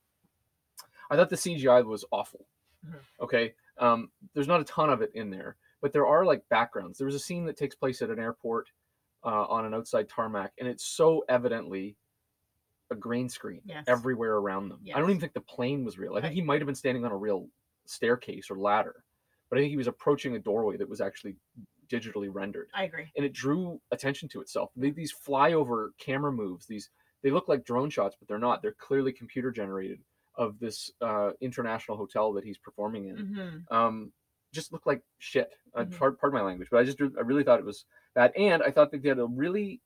i 1.10 1.16
thought 1.16 1.30
the 1.30 1.36
cgi 1.36 1.84
was 1.84 2.04
awful 2.10 2.46
Mhm. 2.86 3.00
okay 3.20 3.54
um 3.78 4.10
there's 4.32 4.48
not 4.48 4.60
a 4.60 4.64
ton 4.64 4.90
of 4.90 5.02
it 5.02 5.12
in 5.14 5.30
there 5.30 5.56
but 5.80 5.92
there 5.92 6.06
are 6.06 6.24
like 6.24 6.48
backgrounds 6.48 6.98
there 6.98 7.06
was 7.06 7.14
a 7.14 7.20
scene 7.20 7.44
that 7.46 7.56
takes 7.56 7.74
place 7.76 8.02
at 8.02 8.10
an 8.10 8.18
airport 8.18 8.70
uh, 9.24 9.46
on 9.46 9.64
an 9.64 9.72
outside 9.74 10.08
tarmac 10.08 10.52
and 10.58 10.68
it's 10.68 10.84
so 10.84 11.24
evidently 11.28 11.96
a 12.90 12.94
green 12.94 13.28
screen 13.28 13.62
Yes. 13.64 13.84
everywhere 13.88 14.36
around 14.36 14.68
them 14.68 14.80
i 14.94 14.98
don't 14.98 15.08
even 15.10 15.20
think 15.20 15.32
the 15.34 15.40
plane 15.40 15.84
was 15.84 15.98
real 15.98 16.16
i 16.16 16.20
think 16.20 16.34
he 16.34 16.42
might 16.42 16.60
have 16.60 16.66
been 16.66 16.74
standing 16.74 17.04
on 17.04 17.12
a 17.12 17.16
real 17.16 17.48
staircase 17.86 18.50
or 18.50 18.58
ladder 18.58 19.04
but 19.48 19.58
i 19.58 19.62
think 19.62 19.70
he 19.70 19.76
was 19.76 19.86
approaching 19.86 20.34
a 20.36 20.38
doorway 20.38 20.76
that 20.76 20.88
was 20.88 21.00
actually 21.00 21.36
digitally 21.88 22.28
rendered 22.32 22.68
I 22.74 22.84
agree. 22.84 23.10
and 23.16 23.24
it 23.24 23.32
drew 23.32 23.80
attention 23.90 24.28
to 24.30 24.40
itself. 24.40 24.70
These 24.76 25.12
flyover 25.26 25.90
camera 25.98 26.32
moves, 26.32 26.66
these 26.66 26.90
they 27.22 27.30
look 27.30 27.48
like 27.48 27.64
drone 27.64 27.88
shots, 27.90 28.16
but 28.18 28.28
they're 28.28 28.38
not. 28.38 28.60
They're 28.60 28.72
clearly 28.72 29.12
computer 29.12 29.50
generated 29.50 30.00
of 30.36 30.58
this 30.58 30.90
uh, 31.00 31.30
international 31.40 31.96
hotel 31.96 32.32
that 32.34 32.44
he's 32.44 32.58
performing 32.58 33.06
in. 33.08 33.16
Mhm. 33.70 33.72
Um, 33.74 34.12
just 34.52 34.72
look 34.72 34.84
like 34.84 35.02
shit. 35.18 35.54
Uh, 35.74 35.84
Mhm. 35.84 35.96
part, 35.98 36.20
pardon 36.20 36.38
my 36.38 36.44
language, 36.44 36.68
but 36.70 36.78
I 36.78 36.84
just 36.84 37.00
I 37.00 37.20
really 37.22 37.42
thought 37.44 37.58
it 37.60 37.64
was 37.64 37.86
bad, 38.14 38.32
and 38.36 38.62
I 38.62 38.70
thought 38.70 38.90
they 38.92 38.98
did 38.98 39.18
a 39.18 39.26
really 39.26 39.80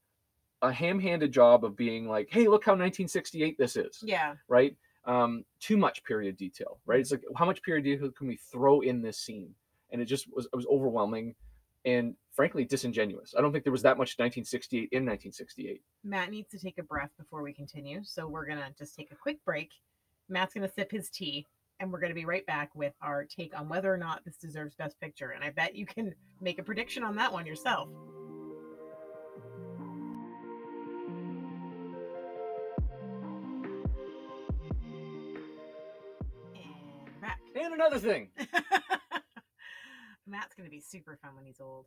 a 0.62 0.72
ham-handed 0.72 1.30
job 1.32 1.64
of 1.64 1.76
being 1.76 2.08
like, 2.08 2.28
hey, 2.30 2.48
look 2.48 2.64
how 2.64 2.72
1968 2.74 3.56
this 3.58 3.76
is, 3.76 4.02
Yeah. 4.04 4.34
right? 4.48 4.76
Um, 5.04 5.44
too 5.60 5.76
much 5.76 6.02
period 6.02 6.36
detail, 6.36 6.80
right? 6.84 6.98
It's 6.98 7.12
like 7.12 7.22
how 7.36 7.46
much 7.46 7.62
period 7.62 7.84
detail 7.84 8.10
can 8.10 8.26
we 8.26 8.36
throw 8.36 8.80
in 8.80 9.00
this 9.00 9.18
scene? 9.20 9.54
And 9.90 10.02
it 10.02 10.06
just 10.06 10.26
was 10.34 10.46
it 10.46 10.56
was 10.56 10.66
overwhelming 10.66 11.36
and 11.84 12.14
frankly 12.34 12.64
disingenuous. 12.64 13.34
I 13.36 13.40
don't 13.40 13.52
think 13.52 13.64
there 13.64 13.72
was 13.72 13.82
that 13.82 13.98
much 13.98 14.18
1968 14.18 14.88
in 14.92 15.04
1968. 15.04 15.82
Matt 16.04 16.30
needs 16.30 16.48
to 16.50 16.58
take 16.58 16.78
a 16.78 16.82
breath 16.82 17.10
before 17.18 17.42
we 17.42 17.52
continue. 17.52 18.00
So 18.04 18.28
we're 18.28 18.46
going 18.46 18.58
to 18.58 18.72
just 18.78 18.94
take 18.94 19.10
a 19.10 19.16
quick 19.16 19.44
break. 19.44 19.70
Matt's 20.28 20.54
going 20.54 20.66
to 20.66 20.72
sip 20.72 20.90
his 20.90 21.10
tea 21.10 21.46
and 21.80 21.92
we're 21.92 22.00
going 22.00 22.10
to 22.10 22.14
be 22.14 22.24
right 22.24 22.44
back 22.46 22.70
with 22.74 22.92
our 23.02 23.24
take 23.24 23.58
on 23.58 23.68
whether 23.68 23.92
or 23.92 23.96
not 23.96 24.24
this 24.24 24.36
deserves 24.36 24.74
Best 24.74 25.00
Picture. 25.00 25.30
And 25.30 25.44
I 25.44 25.50
bet 25.50 25.76
you 25.76 25.86
can 25.86 26.14
make 26.40 26.58
a 26.58 26.62
prediction 26.62 27.04
on 27.04 27.16
that 27.16 27.32
one 27.32 27.46
yourself. 27.46 27.88
And 36.54 37.20
back. 37.20 37.40
And 37.54 37.74
another 37.74 37.98
thing, 37.98 38.28
Matt's 40.28 40.54
going 40.54 40.66
to 40.68 40.70
be 40.70 40.80
super 40.80 41.18
fun 41.22 41.34
when 41.34 41.44
he's 41.44 41.60
old. 41.60 41.86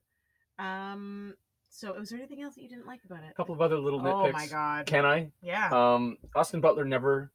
Um, 0.60 1.36
so 1.70 1.94
was 1.94 2.10
there 2.10 2.20
anything 2.20 2.42
else 2.42 2.56
that 2.56 2.62
you 2.62 2.70
didn't 2.70 2.86
like 2.88 3.00
about 3.06 3.24
it? 3.24 3.30
a 3.32 3.34
couple 3.34 3.56
of 3.56 3.62
other 3.62 3.78
little 3.78 4.00
nitpicks. 4.00 4.30
Oh 4.30 4.32
my 4.34 4.48
god. 4.48 4.86
Can 4.86 5.06
I? 5.06 5.32
yeah. 5.42 5.70
Um, 5.72 6.18
Austin 6.36 6.62
Butler 6.62 6.86
never 6.86 7.32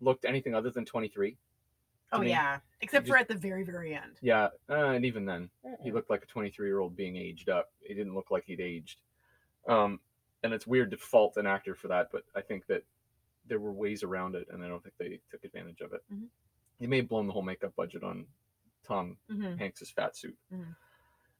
looked 0.00 0.24
anything 0.24 0.54
other 0.54 0.70
than 0.70 0.84
23. 0.84 1.36
Oh 2.12 2.18
me, 2.18 2.30
yeah, 2.30 2.58
except 2.80 3.06
for 3.06 3.12
just- 3.12 3.20
at 3.22 3.28
the 3.28 3.36
very 3.36 3.62
very 3.62 3.94
end. 3.94 4.18
Yeah, 4.20 4.48
uh, 4.68 4.86
and 4.86 5.04
even 5.04 5.24
then, 5.26 5.48
he 5.80 5.92
looked 5.92 6.10
like 6.10 6.24
a 6.24 6.26
23 6.26 6.66
year 6.66 6.80
old 6.80 6.96
being 6.96 7.16
aged 7.16 7.48
up. 7.48 7.70
He 7.82 7.94
didn't 7.94 8.14
look 8.14 8.32
like 8.32 8.44
he'd 8.46 8.60
aged. 8.60 8.98
Um, 9.68 10.00
and 10.42 10.52
it's 10.52 10.66
weird 10.66 10.90
to 10.90 10.96
fault 10.96 11.36
an 11.36 11.46
actor 11.46 11.74
for 11.76 11.86
that, 11.88 12.08
but 12.10 12.24
I 12.34 12.40
think 12.40 12.66
that 12.66 12.82
there 13.46 13.60
were 13.60 13.70
ways 13.72 14.02
around 14.02 14.34
it, 14.34 14.48
and 14.50 14.64
I 14.64 14.68
don't 14.68 14.82
think 14.82 14.96
they 14.98 15.20
took 15.30 15.44
advantage 15.44 15.82
of 15.82 15.92
it. 15.92 16.02
Mhm. 16.12 16.26
They 16.80 16.86
may 16.88 16.96
have 16.96 17.08
blown 17.08 17.26
the 17.28 17.32
whole 17.32 17.42
makeup 17.42 17.76
budget 17.76 18.02
on 18.02 18.26
Tom 18.90 19.16
Mhm. 19.30 19.56
Hanks's 19.58 19.90
fat 19.90 20.16
suit. 20.16 20.36
Mhm. 20.52 20.74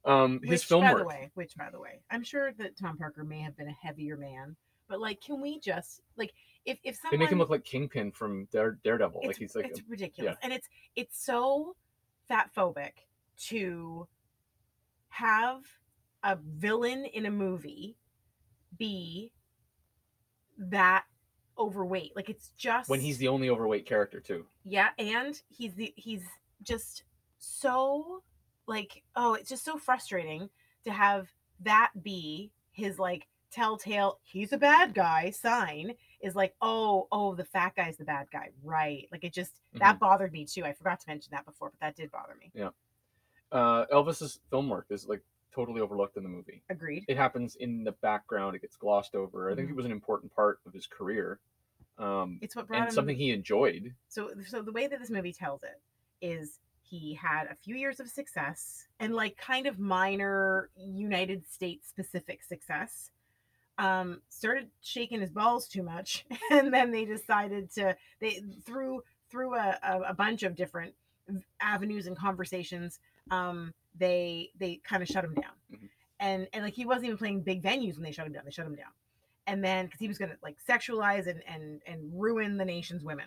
Um, 0.04 0.40
his 0.42 0.50
which, 0.50 0.64
film 0.66 0.82
by 0.84 0.92
work. 0.94 1.02
the 1.02 1.08
way, 1.08 1.30
which 1.34 1.56
by 1.56 1.68
the 1.70 1.78
way, 1.80 2.00
I'm 2.10 2.22
sure 2.22 2.52
that 2.54 2.76
Tom 2.76 2.96
Parker 2.96 3.24
may 3.24 3.40
have 3.40 3.56
been 3.56 3.68
a 3.68 3.72
heavier 3.72 4.16
man, 4.16 4.56
but 4.88 5.00
like, 5.00 5.20
can 5.20 5.40
we 5.40 5.58
just 5.58 6.00
like 6.16 6.32
if 6.64 6.78
if 6.84 6.96
someone 6.96 7.18
They 7.18 7.24
make 7.24 7.32
him 7.32 7.38
look 7.38 7.50
like 7.50 7.64
Kingpin 7.64 8.12
from 8.12 8.46
Dare, 8.46 8.78
Daredevil. 8.84 9.22
like 9.26 9.36
he's 9.36 9.54
like 9.56 9.66
it's 9.66 9.80
a- 9.80 9.84
ridiculous, 9.88 10.36
and 10.42 10.52
it's 10.52 10.68
it's 10.96 11.22
so 11.22 11.76
fat 12.28 12.50
phobic 12.54 12.92
to 13.48 14.06
have 15.08 15.64
a 16.22 16.36
villain 16.36 17.04
in 17.06 17.26
a 17.26 17.30
movie 17.30 17.96
be 18.78 19.32
that 20.56 21.04
overweight. 21.58 22.14
Like 22.16 22.30
it's 22.30 22.50
just 22.56 22.88
when 22.88 23.00
he's 23.00 23.18
the 23.18 23.28
only 23.28 23.50
overweight 23.50 23.84
character 23.86 24.20
too. 24.20 24.46
yeah, 24.64 24.90
and 24.98 25.40
he's 25.48 25.74
the 25.74 25.92
he's 25.96 26.24
just 26.62 27.04
so 27.40 28.22
like 28.66 29.02
oh, 29.16 29.34
it's 29.34 29.48
just 29.48 29.64
so 29.64 29.76
frustrating 29.78 30.48
to 30.84 30.92
have 30.92 31.28
that 31.60 31.90
be 32.02 32.52
his 32.72 32.98
like 32.98 33.26
telltale 33.50 34.20
he's 34.22 34.52
a 34.52 34.58
bad 34.58 34.94
guy 34.94 35.28
sign 35.30 35.92
is 36.20 36.36
like 36.36 36.54
oh 36.62 37.08
oh 37.10 37.34
the 37.34 37.44
fat 37.44 37.74
guy's 37.74 37.96
the 37.96 38.04
bad 38.04 38.26
guy 38.32 38.48
right 38.62 39.08
like 39.10 39.24
it 39.24 39.32
just 39.32 39.54
that 39.74 39.98
bothered 39.98 40.32
me 40.32 40.44
too 40.44 40.64
i 40.64 40.72
forgot 40.72 41.00
to 41.00 41.08
mention 41.08 41.30
that 41.32 41.44
before 41.44 41.68
but 41.70 41.80
that 41.80 41.96
did 41.96 42.12
bother 42.12 42.36
me 42.40 42.50
Yeah. 42.54 42.68
Uh, 43.50 43.86
Elvis's 43.92 44.38
film 44.50 44.68
work 44.68 44.86
is 44.90 45.08
like 45.08 45.20
totally 45.52 45.80
overlooked 45.80 46.16
in 46.16 46.22
the 46.22 46.28
movie. 46.28 46.62
agreed 46.70 47.04
It 47.08 47.16
happens 47.16 47.56
in 47.56 47.82
the 47.82 47.90
background. 47.90 48.54
It 48.54 48.62
gets 48.62 48.76
glossed 48.76 49.16
over. 49.16 49.50
I 49.50 49.56
think 49.56 49.66
Mhm. 49.66 49.70
it 49.72 49.76
was 49.76 49.86
an 49.86 49.90
important 49.90 50.32
part 50.32 50.60
of 50.64 50.72
his 50.72 50.86
career. 50.86 51.40
Um, 51.98 52.38
it's 52.40 52.54
what 52.54 52.68
brought 52.68 52.82
and 52.82 52.88
him 52.88 52.94
something 52.94 53.16
he 53.16 53.32
enjoyed. 53.32 53.92
so 54.06 54.30
so 54.46 54.62
the 54.62 54.70
way 54.70 54.86
that 54.86 55.00
this 55.00 55.10
movie 55.10 55.32
tells 55.32 55.64
it 55.64 55.82
is 56.20 56.60
he 56.90 57.14
had 57.14 57.44
a 57.44 57.54
few 57.54 57.76
years 57.76 58.00
of 58.00 58.08
success 58.08 58.88
and 58.98 59.14
like 59.14 59.36
kind 59.36 59.66
of 59.66 59.78
minor 59.78 60.70
united 60.76 61.46
states 61.48 61.88
specific 61.88 62.42
success 62.42 63.10
um 63.78 64.20
started 64.28 64.68
shaking 64.82 65.20
his 65.20 65.30
balls 65.30 65.66
too 65.68 65.82
much 65.82 66.26
and 66.50 66.74
then 66.74 66.90
they 66.90 67.04
decided 67.04 67.72
to 67.72 67.96
they 68.20 68.42
through 68.64 69.02
through 69.30 69.54
a, 69.54 69.78
a, 70.08 70.14
bunch 70.14 70.42
of 70.42 70.56
different 70.56 70.92
avenues 71.60 72.08
and 72.08 72.18
conversations 72.18 72.98
um 73.30 73.72
they 73.98 74.50
they 74.58 74.80
kind 74.84 75.02
of 75.02 75.08
shut 75.08 75.24
him 75.24 75.34
down. 75.34 75.52
Mhm. 75.72 75.88
and 76.18 76.48
and 76.52 76.64
like 76.64 76.74
he 76.74 76.84
wasn't 76.84 77.06
even 77.06 77.18
playing 77.18 77.42
big 77.42 77.62
venues 77.62 77.94
when 77.94 78.02
they 78.02 78.12
shut 78.12 78.26
him 78.26 78.32
down 78.32 78.42
they 78.44 78.50
shut 78.50 78.66
him 78.66 78.74
down. 78.74 78.92
And 79.46 79.64
then 79.64 79.86
because 79.86 80.00
he 80.00 80.08
was 80.08 80.18
gonna 80.18 80.36
like 80.42 80.56
sexualize 80.68 81.26
and 81.26 81.42
and 81.46 81.80
and 81.86 82.10
ruin 82.12 82.56
the 82.56 82.64
nation's 82.64 83.04
women 83.04 83.26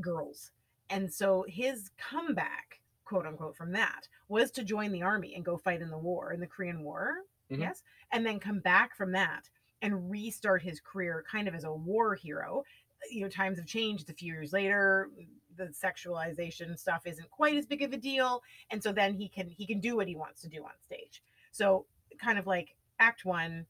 girls. 0.00 0.50
And 0.90 1.12
so 1.12 1.44
his 1.48 1.90
comeback 1.96 2.81
quote 3.12 3.26
unquote 3.26 3.54
from 3.54 3.72
that 3.72 4.08
was 4.28 4.50
to 4.50 4.64
join 4.64 4.90
the 4.90 5.02
army 5.02 5.34
and 5.34 5.44
go 5.44 5.58
fight 5.58 5.82
in 5.82 5.90
the 5.90 5.98
war 5.98 6.32
in 6.32 6.40
the 6.40 6.46
korean 6.46 6.82
war 6.82 7.16
Mhm. 7.50 7.58
yes 7.60 7.82
and 8.10 8.24
then 8.24 8.40
come 8.40 8.60
back 8.60 8.96
from 8.96 9.12
that 9.12 9.50
and 9.82 10.10
restart 10.10 10.62
his 10.62 10.80
career 10.80 11.22
kind 11.30 11.46
of 11.48 11.54
as 11.54 11.64
a 11.64 11.72
war 11.72 12.14
hero. 12.14 12.64
You 13.10 13.22
know 13.22 13.28
times 13.28 13.58
have 13.58 13.66
changed 13.66 14.08
a 14.08 14.14
few 14.14 14.32
years 14.32 14.52
later 14.52 15.10
the 15.56 15.64
sexualization 15.66 16.78
stuff 16.78 17.02
isn't 17.06 17.30
quite 17.30 17.56
as 17.56 17.66
big 17.66 17.82
of 17.82 17.92
a 17.92 17.96
deal 17.98 18.42
and 18.70 18.82
so 18.82 18.92
then 18.92 19.12
he 19.12 19.28
can 19.28 19.50
he 19.50 19.66
can 19.66 19.80
do 19.80 19.96
what 19.96 20.08
he 20.08 20.16
wants 20.16 20.40
to 20.42 20.48
do 20.48 20.62
on 20.64 20.70
stage. 20.82 21.22
So 21.50 21.84
kind 22.18 22.38
of 22.38 22.46
like 22.46 22.74
act 22.98 23.24
one 23.26 23.66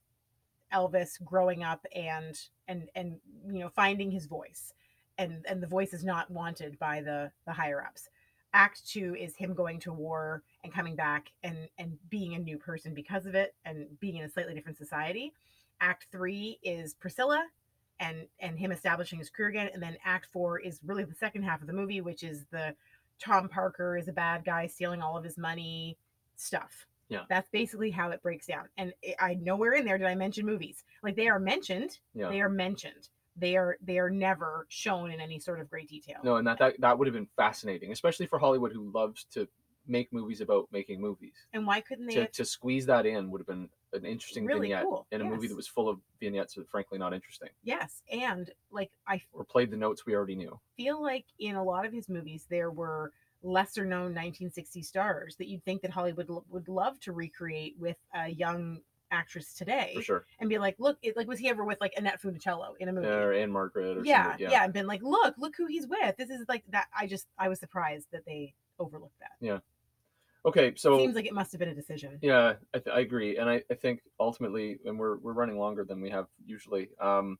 elvis 0.72 1.22
growing 1.24 1.64
up 1.64 1.84
and 1.94 2.38
and 2.68 2.90
and 2.94 3.18
you 3.46 3.58
know 3.60 3.70
finding 3.70 4.10
his 4.12 4.26
voice 4.26 4.72
and 5.18 5.44
and 5.48 5.62
the 5.62 5.66
voice 5.66 5.92
is 5.92 6.04
not 6.04 6.30
wanted 6.30 6.78
by 6.78 7.00
the 7.00 7.32
the 7.46 7.52
higher 7.52 7.82
ups 7.84 8.08
act 8.54 8.86
two 8.88 9.16
is 9.18 9.34
him 9.36 9.54
going 9.54 9.78
to 9.80 9.92
war 9.92 10.42
and 10.64 10.72
coming 10.72 10.94
back 10.94 11.32
and 11.42 11.68
and 11.78 11.96
being 12.10 12.34
a 12.34 12.38
new 12.38 12.58
person 12.58 12.94
because 12.94 13.26
of 13.26 13.34
it 13.34 13.54
and 13.64 13.86
being 14.00 14.16
in 14.16 14.24
a 14.24 14.28
slightly 14.28 14.54
different 14.54 14.78
society. 14.78 15.32
Act 15.80 16.06
three 16.12 16.58
is 16.62 16.94
priscilla 16.94 17.46
and 18.00 18.26
and 18.40 18.58
him 18.58 18.72
establishing 18.72 19.18
his 19.18 19.30
career 19.30 19.48
again. 19.48 19.70
And 19.72 19.82
then 19.82 19.96
act 20.04 20.28
four 20.32 20.58
is 20.58 20.80
really 20.84 21.04
the 21.04 21.14
second 21.14 21.42
half 21.42 21.60
of 21.60 21.66
the 21.66 21.72
movie 21.72 22.00
which 22.00 22.22
is 22.22 22.44
the 22.50 22.74
tom 23.18 23.48
parker 23.48 23.96
is 23.96 24.08
a 24.08 24.12
bad 24.12 24.44
guy 24.44 24.66
stealing 24.66 25.02
all 25.02 25.16
of 25.16 25.24
his 25.24 25.38
money 25.38 25.96
stuff. 26.36 26.86
Yeah. 27.08 27.24
that's 27.28 27.50
basically 27.50 27.90
how 27.90 28.08
it 28.08 28.22
breaks 28.22 28.46
down. 28.46 28.68
And 28.78 28.94
it, 29.02 29.16
i 29.20 29.34
nowhere 29.34 29.72
in 29.72 29.84
there 29.84 29.98
did 29.98 30.06
i 30.06 30.14
mention 30.14 30.46
movies. 30.46 30.84
Like 31.02 31.16
they 31.16 31.28
are 31.28 31.38
mentioned. 31.38 31.98
Yeah. 32.14 32.28
they 32.28 32.40
are 32.40 32.48
mentioned 32.48 33.08
they 33.36 33.56
are 33.56 33.76
they 33.82 33.98
are 33.98 34.10
never 34.10 34.66
shown 34.68 35.10
in 35.10 35.20
any 35.20 35.38
sort 35.38 35.60
of 35.60 35.68
great 35.70 35.88
detail 35.88 36.16
No, 36.22 36.36
and 36.36 36.46
that, 36.46 36.58
that 36.58 36.80
that 36.80 36.98
would 36.98 37.06
have 37.06 37.14
been 37.14 37.28
fascinating, 37.36 37.90
especially 37.92 38.26
for 38.26 38.38
Hollywood, 38.38 38.72
who 38.72 38.90
loves 38.92 39.24
to 39.32 39.48
make 39.86 40.12
movies 40.12 40.40
about 40.40 40.68
making 40.70 41.00
movies. 41.00 41.34
and 41.52 41.66
why 41.66 41.80
couldn't 41.80 42.06
they 42.06 42.14
To, 42.14 42.20
have 42.22 42.32
to 42.32 42.44
squeeze 42.44 42.86
that 42.86 43.04
in 43.06 43.30
would 43.30 43.40
have 43.40 43.46
been 43.48 43.68
an 43.94 44.04
interesting 44.04 44.46
really 44.46 44.68
vignette 44.68 44.84
cool 44.84 45.06
in 45.10 45.20
a 45.20 45.24
movie 45.24 45.48
that 45.48 45.56
was 45.56 45.66
full 45.66 45.88
of 45.88 45.98
vignettes 46.20 46.54
that 46.54 46.68
frankly 46.70 46.98
not 46.98 47.12
interesting 47.12 47.48
yes 47.64 48.00
and 48.12 48.50
like 48.70 48.90
i 49.08 49.20
or 49.32 49.44
played 49.44 49.70
the 49.72 49.76
notes 49.76 50.06
we 50.06 50.14
already 50.14 50.36
knew. 50.36 50.58
feel 50.76 51.02
like 51.02 51.24
in 51.40 51.56
a 51.56 51.62
lot 51.62 51.84
of 51.84 51.92
his 51.92 52.08
movies 52.08 52.46
there 52.48 52.70
were 52.70 53.12
lesser 53.42 53.84
known 53.84 54.14
1960 54.14 54.82
stars 54.82 55.34
that 55.36 55.48
you'd 55.48 55.64
think 55.64 55.82
that 55.82 55.90
hollywood 55.90 56.28
would 56.48 56.68
love 56.68 57.00
to 57.00 57.10
recreate 57.12 57.74
with 57.76 57.96
a 58.14 58.28
young 58.28 58.78
actress 59.12 59.54
today 59.54 59.92
For 59.94 60.02
sure. 60.02 60.26
and 60.40 60.48
be 60.48 60.58
like 60.58 60.74
look 60.80 60.98
it, 61.02 61.16
like 61.16 61.28
was 61.28 61.38
he 61.38 61.48
ever 61.48 61.64
with 61.64 61.80
like 61.80 61.92
annette 61.96 62.20
funicello 62.20 62.72
in 62.80 62.88
a 62.88 62.92
movie 62.92 63.06
Or 63.06 63.32
Anne 63.32 63.50
Margaret 63.52 63.98
or 63.98 64.04
yeah, 64.04 64.22
somebody. 64.24 64.44
yeah 64.44 64.64
and 64.64 64.72
been 64.72 64.86
like 64.88 65.02
look 65.02 65.34
look 65.38 65.54
who 65.56 65.66
he's 65.66 65.86
with 65.86 66.16
this 66.16 66.30
is 66.30 66.44
like 66.48 66.64
that 66.70 66.86
i 66.98 67.06
just 67.06 67.26
i 67.38 67.48
was 67.48 67.60
surprised 67.60 68.06
that 68.10 68.24
they 68.26 68.54
overlooked 68.80 69.18
that 69.20 69.32
yeah 69.40 69.58
Okay, 70.44 70.72
so 70.74 70.96
it 70.96 70.98
seems 70.98 71.14
like 71.14 71.26
it 71.26 71.32
must 71.34 71.52
have 71.52 71.60
been 71.60 71.68
a 71.68 71.74
decision 71.74 72.18
Yeah, 72.20 72.54
I, 72.74 72.78
th- 72.80 72.92
I 72.96 72.98
agree, 72.98 73.36
and 73.36 73.48
I, 73.48 73.62
I 73.70 73.74
think 73.74 74.00
ultimately, 74.18 74.80
and 74.84 74.98
we're 74.98 75.18
we're 75.18 75.34
running 75.34 75.56
longer 75.56 75.84
than 75.84 76.00
we 76.00 76.10
have 76.10 76.26
usually. 76.44 76.88
Um, 77.00 77.38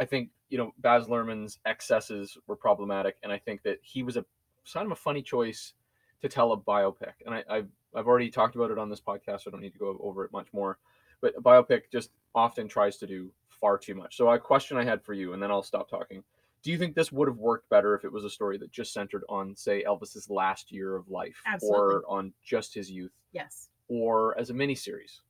I 0.00 0.04
think 0.04 0.30
you 0.48 0.58
know 0.58 0.74
Baz 0.78 1.06
Luhrmann's 1.06 1.60
excesses 1.64 2.36
were 2.48 2.56
problematic, 2.56 3.18
and 3.22 3.30
I 3.30 3.38
think 3.38 3.62
that 3.62 3.78
he 3.82 4.02
was 4.02 4.16
a 4.16 4.24
kind 4.72 4.84
of 4.86 4.90
a 4.90 4.96
funny 4.96 5.22
choice 5.22 5.74
to 6.22 6.28
tell 6.28 6.50
a 6.50 6.56
biopic. 6.56 7.12
And 7.24 7.36
I, 7.36 7.44
I've 7.48 7.68
I've 7.94 8.08
already 8.08 8.30
talked 8.30 8.56
about 8.56 8.72
it 8.72 8.78
on 8.78 8.90
this 8.90 9.00
podcast, 9.00 9.42
so 9.42 9.44
I 9.46 9.50
don't 9.52 9.60
need 9.60 9.74
to 9.74 9.78
go 9.78 9.96
over 10.02 10.24
it 10.24 10.32
much 10.32 10.48
more. 10.52 10.78
But 11.20 11.34
a 11.36 11.40
biopic 11.42 11.82
just 11.92 12.10
often 12.34 12.68
tries 12.68 12.96
to 12.98 13.06
do 13.06 13.30
far 13.48 13.76
too 13.78 13.94
much. 13.94 14.16
So 14.16 14.28
a 14.30 14.38
question 14.38 14.76
I 14.76 14.84
had 14.84 15.02
for 15.02 15.12
you, 15.12 15.32
and 15.32 15.42
then 15.42 15.50
I'll 15.50 15.62
stop 15.62 15.88
talking. 15.90 16.22
Do 16.62 16.70
you 16.70 16.78
think 16.78 16.94
this 16.94 17.10
would 17.10 17.28
have 17.28 17.38
worked 17.38 17.68
better 17.70 17.94
if 17.94 18.04
it 18.04 18.12
was 18.12 18.24
a 18.24 18.30
story 18.30 18.58
that 18.58 18.70
just 18.70 18.92
centered 18.92 19.24
on, 19.28 19.56
say, 19.56 19.82
Elvis's 19.84 20.28
last 20.28 20.70
year 20.70 20.94
of 20.94 21.08
life, 21.08 21.40
Absolutely. 21.46 21.94
or 21.96 22.02
on 22.08 22.32
just 22.44 22.74
his 22.74 22.90
youth? 22.90 23.12
yes 23.32 23.68
or 23.88 24.38
as 24.38 24.50
a 24.50 24.52
miniseries. 24.54 25.20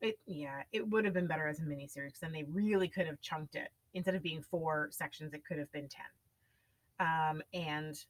it 0.00 0.18
yeah 0.26 0.62
it 0.72 0.86
would 0.88 1.04
have 1.04 1.14
been 1.14 1.26
better 1.26 1.46
as 1.48 1.60
a 1.60 1.62
miniseries 1.62 2.18
then 2.20 2.32
they 2.32 2.44
really 2.44 2.88
could 2.88 3.06
have 3.06 3.20
chunked 3.20 3.54
it 3.54 3.70
instead 3.94 4.14
of 4.14 4.22
being 4.22 4.42
four 4.42 4.88
sections 4.90 5.32
it 5.34 5.44
could 5.44 5.58
have 5.58 5.70
been 5.72 5.88
10 6.98 7.06
um 7.30 7.42
and 7.54 8.04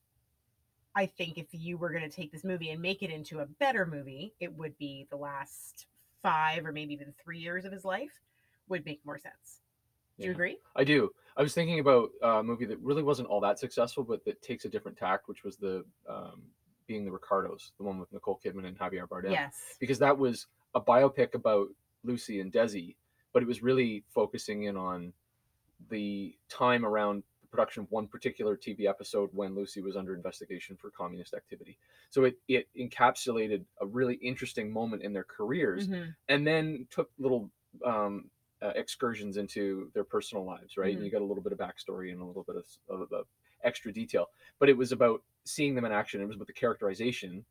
i 0.94 1.04
think 1.06 1.37
if 1.38 1.46
you 1.52 1.76
were 1.78 1.90
going 1.90 2.02
to 2.02 2.14
take 2.14 2.32
this 2.32 2.44
movie 2.44 2.70
and 2.70 2.80
make 2.80 3.02
it 3.02 3.11
into 3.11 3.40
a 3.40 3.46
better 3.46 3.85
movie 3.87 4.32
it 4.40 4.52
would 4.54 4.76
be 4.78 5.06
the 5.11 5.16
last 5.16 5.87
five 6.22 6.64
or 6.64 6.72
maybe 6.72 6.94
even 6.94 7.12
three 7.22 7.38
years 7.38 7.64
of 7.64 7.72
his 7.72 7.85
life 7.85 8.20
would 8.68 8.85
make 8.85 9.00
more 9.04 9.18
sense 9.18 9.61
do 10.18 10.26
you 10.26 10.32
agree 10.32 10.56
I 10.76 10.85
do. 10.85 11.11
I 11.37 11.42
was 11.42 11.54
thinking 11.54 11.80
about 11.80 12.11
a 12.22 12.42
movie 12.42 12.66
that 12.66 12.78
really 12.80 13.02
wasn't 13.02 13.28
all 13.28 13.40
that 13.40 13.58
successful, 13.58 14.04
but 14.04 14.24
that 14.24 14.42
takes 14.42 14.64
a 14.64 14.68
different 14.68 14.98
tact, 14.98 15.28
which 15.28 15.44
was 15.44 15.56
the 15.56 15.85
um, 16.08 16.42
being 16.87 17.04
the 17.04 17.11
Ricardos, 17.11 17.72
the 17.78 17.85
one 17.85 17.98
with 17.98 18.12
Nicole 18.12 18.38
Kidman 18.44 18.66
and 18.66 18.78
Javier 18.78 19.08
Bardem. 19.08 19.30
yes 19.30 19.76
Because 19.80 19.98
that 20.00 20.16
was 20.16 20.46
a 20.74 20.80
biopic 20.80 21.35
about 21.35 21.68
Lucy 22.04 22.40
and 22.40 22.52
Desi, 22.52 22.96
but 23.32 23.42
it 23.42 23.46
was 23.46 23.62
really 23.62 24.04
focusing 24.14 24.64
in 24.64 24.76
on 24.76 25.12
the 25.90 26.37
time 26.48 26.85
around 26.85 27.22
production 27.53 27.83
of 27.83 27.91
one 27.93 28.09
particular 28.09 28.57
TV 28.57 28.87
episode 28.88 29.29
when 29.33 29.55
Lucy 29.55 29.83
was 29.83 29.95
under 29.95 30.15
investigation 30.15 30.75
for 30.77 30.91
communist 30.91 31.35
activity. 31.35 31.79
So 32.11 32.25
it, 32.25 32.38
it 32.49 32.67
encapsulated 32.77 33.65
a 33.81 33.87
really 33.87 34.15
interesting 34.15 34.73
moment 34.73 35.03
in 35.03 35.12
their 35.12 35.25
careers 35.25 35.87
Mhm. 35.87 36.17
and 36.29 36.47
then 36.47 36.88
took 36.91 37.11
little 37.19 37.51
um, 37.85 38.31
uh, 38.61 38.73
excursions 38.75 39.37
into 39.37 39.91
their 39.95 40.05
personal 40.05 40.45
lives, 40.45 40.77
right? 40.77 40.93
Mhm. 40.93 40.97
And 40.97 41.05
you 41.05 41.11
got 41.11 41.23
a 41.23 41.25
little 41.25 41.43
bit 41.43 41.53
of 41.53 41.59
backstory 41.59 42.12
and 42.12 42.21
a 42.21 42.25
little 42.25 42.43
bit 42.45 42.57
of, 42.57 42.67
of, 42.88 43.12
of 43.12 43.27
extra 43.65 43.93
detail, 43.93 44.31
but 44.59 44.69
it 44.69 44.77
was 44.77 44.93
about 44.93 45.23
seeing 45.45 45.75
them 45.75 45.85
in 45.85 45.93
action. 45.93 46.21
It 46.21 46.27
was 46.27 46.37
about 46.37 46.47
the 46.49 46.53
characterization 46.53 47.45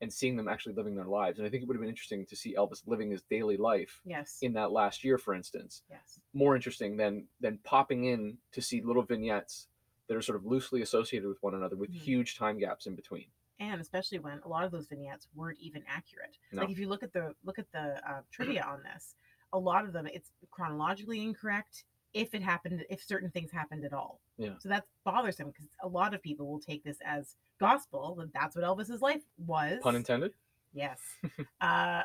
and 0.00 0.12
seeing 0.12 0.36
them 0.36 0.48
actually 0.48 0.74
living 0.74 0.94
their 0.94 1.06
lives. 1.06 1.38
And 1.38 1.46
I 1.46 1.50
think 1.50 1.62
it 1.62 1.66
would 1.66 1.74
have 1.76 1.80
been 1.80 1.88
interesting 1.90 2.24
to 2.26 2.36
see 2.36 2.54
Elvis 2.54 2.86
living 2.86 3.10
his 3.10 3.22
daily 3.22 3.56
life 3.56 4.00
yes 4.04 4.38
in 4.42 4.52
that 4.54 4.70
last 4.70 5.02
year, 5.04 5.18
for 5.18 5.34
instance. 5.34 5.82
yes 5.90 6.20
More 6.32 6.54
interesting 6.54 6.96
than 6.96 7.26
than 7.40 7.58
popping 7.64 8.04
in 8.04 8.38
to 8.52 8.62
see 8.62 8.80
little 8.80 9.02
vignettes 9.02 9.68
that 10.06 10.16
are 10.16 10.22
sort 10.22 10.36
of 10.36 10.46
loosely 10.46 10.82
associated 10.82 11.28
with 11.28 11.42
one 11.42 11.54
another 11.54 11.76
with 11.76 11.90
Mhm. 11.90 11.96
huge 12.00 12.36
time 12.36 12.58
gaps 12.58 12.86
in 12.86 12.94
between. 12.94 13.26
and 13.60 13.80
especially 13.80 14.20
when 14.20 14.38
a 14.44 14.48
lot 14.48 14.62
of 14.62 14.70
those 14.70 14.86
vignettes 14.86 15.26
weren't 15.34 15.58
even 15.58 15.82
accurate. 15.88 16.38
No. 16.52 16.62
Like 16.62 16.70
if 16.70 16.78
you 16.78 16.88
look 16.88 17.02
at 17.02 17.12
the 17.12 17.34
look 17.42 17.58
at 17.58 17.70
the 17.72 18.00
uh, 18.08 18.22
trivia 18.30 18.62
on 18.62 18.84
this, 18.84 19.16
a 19.52 19.58
lot 19.58 19.84
of 19.84 19.92
them 19.92 20.06
it's 20.06 20.30
chronologically 20.52 21.20
incorrect 21.24 21.84
if 22.14 22.34
it 22.34 22.42
happened 22.42 22.84
if 22.88 23.02
certain 23.02 23.30
things 23.32 23.50
happened 23.50 23.84
at 23.84 23.92
all. 23.92 24.20
Yeah. 24.38 24.50
So 24.60 24.68
that's 24.68 24.86
bothersome 25.04 25.48
because 25.48 25.66
a 25.82 25.88
lot 25.88 26.14
of 26.14 26.22
people 26.22 26.46
will 26.46 26.60
take 26.60 26.84
this 26.84 26.98
as 27.04 27.34
gospel 27.58 28.14
that 28.18 28.32
that's 28.32 28.54
what 28.56 28.64
Elvis's 28.64 29.02
life 29.02 29.22
was. 29.36 29.80
Pun 29.82 29.96
intended. 29.96 30.32
Yes. 30.72 31.00
uh, 31.60 32.02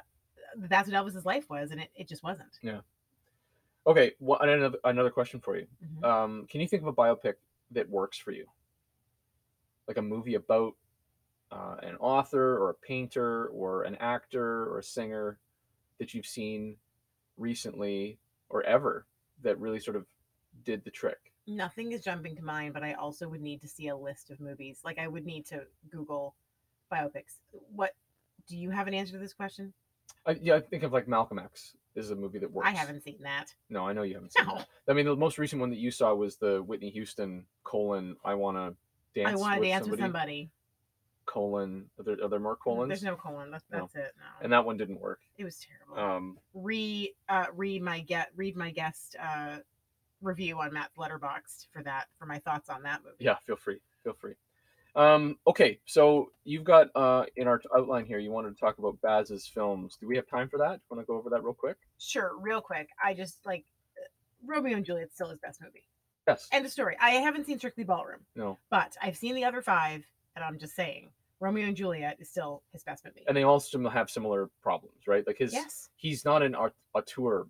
that's 0.58 0.90
what 0.90 1.06
Elvis's 1.06 1.26
life 1.26 1.50
was, 1.50 1.72
and 1.72 1.80
it, 1.80 1.90
it 1.96 2.08
just 2.08 2.24
wasn't. 2.24 2.58
Yeah. 2.62 2.82
Okay, 3.86 4.14
what, 4.20 4.48
another 4.48 4.78
another 4.84 5.10
question 5.10 5.40
for 5.40 5.58
you. 5.58 5.68
Mhm. 5.86 6.04
Um, 6.04 6.48
can 6.50 6.62
you 6.62 6.68
think 6.68 6.82
of 6.82 6.88
a 6.88 6.94
biopic 6.94 7.36
that 7.72 7.90
works 7.90 8.18
for 8.18 8.32
you? 8.32 8.46
Like 9.88 9.98
a 9.98 10.02
movie 10.02 10.36
about 10.36 10.76
uh, 11.52 11.76
an 11.84 11.96
author 11.98 12.58
or 12.58 12.72
a 12.72 12.74
painter 12.74 13.48
or 13.48 13.84
an 13.84 13.96
actor 13.96 14.66
or 14.72 14.80
a 14.80 14.84
singer 14.84 15.38
that 16.00 16.14
you've 16.14 16.26
seen 16.26 16.78
recently 17.38 18.18
or 18.50 18.64
ever 18.64 19.06
that 19.42 19.60
really 19.60 19.80
sort 19.80 19.98
of 19.98 20.06
did 20.64 20.84
the 20.84 20.92
trick. 20.92 21.33
Nothing 21.48 21.92
is 21.92 22.04
jumping 22.04 22.36
to 22.38 22.44
mind, 22.44 22.74
but 22.74 22.84
I 22.84 22.94
also 22.94 23.28
would 23.28 23.42
need 23.42 23.62
to 23.62 23.68
see 23.68 23.88
a 23.90 23.96
list 23.96 24.32
of 24.32 24.40
movies. 24.40 24.80
Like 24.84 24.98
I 24.98 25.08
would 25.08 25.26
need 25.26 25.46
to 25.48 25.64
Google 25.92 26.36
biopics. 26.92 27.40
What 27.76 27.96
do 28.48 28.58
you 28.58 28.70
have 28.70 28.88
an 28.88 28.94
answer 28.94 29.14
to 29.14 29.20
this 29.20 29.34
question? 29.34 29.74
I, 30.26 30.38
yeah, 30.42 30.56
I 30.56 30.62
think 30.62 30.84
of 30.84 30.94
like 30.94 31.08
Malcolm 31.08 31.40
X 31.40 31.76
is 31.96 32.12
a 32.12 32.16
movie 32.16 32.40
that 32.40 32.52
works. 32.52 32.68
I 32.68 32.72
haven't 32.72 33.04
seen 33.04 33.18
that. 33.24 33.48
No, 33.70 33.86
I 33.88 33.94
know 33.94 34.04
you 34.04 34.14
haven't 34.16 34.34
seen 34.34 34.46
No. 34.48 34.56
that. 34.56 34.68
I 34.88 34.94
mean, 34.94 35.06
the 35.06 35.16
most 35.16 35.38
recent 35.38 35.60
one 35.60 35.70
that 35.72 35.80
you 35.80 35.92
saw 35.92 36.14
was 36.14 36.38
the 36.38 36.64
Whitney 36.64 36.90
Houston 36.92 37.46
colon. 37.64 38.16
I 38.24 38.36
want 38.36 38.58
to 38.58 38.76
dance. 39.22 39.34
I 39.34 39.36
want 39.40 39.62
to 39.62 39.68
dance 39.68 39.84
somebody, 39.84 39.92
with 39.92 40.00
somebody. 40.00 40.50
Colon. 41.26 41.86
Are 42.00 42.04
there, 42.04 42.18
are 42.24 42.28
there 42.30 42.40
more 42.40 42.56
colons? 42.56 42.90
There's 42.90 43.04
no 43.04 43.16
colon. 43.16 43.52
That's, 43.52 43.64
No. 43.72 43.80
that's 43.80 43.96
it. 43.96 44.14
No, 44.18 44.44
and 44.44 44.52
that 44.52 44.66
one 44.66 44.78
didn't 44.78 45.00
work. 45.00 45.20
it 45.38 45.44
was 45.44 45.58
terrible. 45.58 46.16
Um, 46.16 46.38
Re 46.54 47.14
uh, 47.30 47.46
read 47.56 47.82
my 47.82 48.00
get 48.02 48.30
read 48.36 48.56
my 48.56 48.72
guest 48.72 49.16
uh, 49.22 49.58
review 50.24 50.60
on 50.60 50.74
Matt's 50.74 50.96
Letterboxd 50.98 51.68
for 51.72 51.84
that 51.84 52.06
for 52.18 52.26
my 52.26 52.40
thoughts 52.40 52.70
on 52.70 52.82
that 52.84 53.02
movie. 53.04 53.18
yeah, 53.20 53.36
feel 53.46 53.56
free. 53.56 53.80
Feel 54.04 54.14
free. 54.14 54.34
Um, 54.96 55.38
okay, 55.48 55.80
so 55.86 56.30
you've 56.44 56.64
got 56.64 56.90
uh, 56.96 57.26
in 57.36 57.48
our 57.48 57.60
outline 57.76 58.06
here, 58.06 58.20
you 58.20 58.32
wanted 58.32 58.54
to 58.54 58.60
talk 58.60 58.78
about 58.78 59.00
Baz's 59.02 59.48
films. 59.48 59.98
Do 60.00 60.08
we 60.08 60.16
have 60.16 60.28
time 60.28 60.48
for 60.50 60.58
that? 60.60 60.82
Want 60.90 61.02
to 61.02 61.06
go 61.06 61.18
over 61.18 61.30
that 61.32 61.44
real 61.44 61.54
quick? 61.54 61.78
Sure, 61.98 62.34
real 62.40 62.62
quick. 62.62 62.90
I 63.04 63.14
just 63.16 63.40
like 63.46 63.66
uh, 63.98 64.06
Romeo 64.46 64.78
and 64.78 64.86
Juliet's 64.86 65.16
still 65.16 65.30
his 65.30 65.40
best 65.40 65.62
movie. 65.62 65.84
Yes. 66.28 66.48
End 66.52 66.64
of 66.66 66.72
story. 66.72 66.96
I 67.02 67.12
haven't 67.12 67.46
seen 67.48 67.58
Strictly 67.58 67.84
Ballroom, 67.84 68.20
no. 68.36 68.60
but 68.70 68.96
I've 69.02 69.18
seen 69.18 69.34
the 69.36 69.44
other 69.44 69.62
five, 69.64 70.06
and 70.36 70.46
I'm 70.46 70.58
just 70.60 70.76
saying 70.76 71.10
Romeo 71.40 71.68
and 71.68 71.76
Juliet 71.76 72.18
is 72.20 72.30
still 72.30 72.62
his 72.72 72.84
best 72.84 73.04
movie. 73.04 73.24
And 73.28 73.36
they 73.36 73.44
all 73.44 73.60
sim- 73.60 73.84
have 73.86 74.10
similar 74.12 74.50
problems, 74.62 75.08
right? 75.08 75.26
Like 75.26 75.40
his, 75.40 75.54
yes. 75.54 75.90
he's 75.96 76.24
not 76.24 76.44
an 76.44 76.54
aut- 76.56 76.76
auteur. 76.94 77.48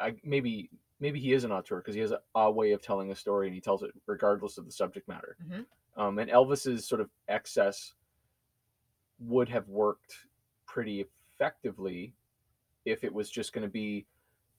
I- 0.00 0.16
maybe 0.24 0.70
maybe 1.00 1.18
he 1.20 1.32
is 1.32 1.44
an 1.44 1.52
auteur 1.52 1.78
because 1.78 1.94
he 1.94 2.00
has 2.00 2.12
a, 2.12 2.20
a 2.34 2.50
way 2.50 2.72
of 2.72 2.80
telling 2.82 3.10
a 3.10 3.14
story 3.16 3.46
and 3.46 3.54
he 3.54 3.60
tells 3.60 3.82
it 3.82 3.90
regardless 4.06 4.58
of 4.58 4.64
the 4.66 4.72
subject 4.72 5.08
matter. 5.08 5.36
Mhm. 5.46 5.66
Um, 5.96 6.18
and 6.18 6.30
Elvis's 6.30 6.86
sort 6.86 7.00
of 7.00 7.10
excess 7.28 7.94
would 9.20 9.48
have 9.48 9.68
worked 9.68 10.14
pretty 10.66 11.00
effectively 11.36 12.12
if 12.84 13.04
it 13.04 13.12
was 13.12 13.30
just 13.30 13.52
going 13.52 13.62
to 13.66 13.70
be 13.70 14.06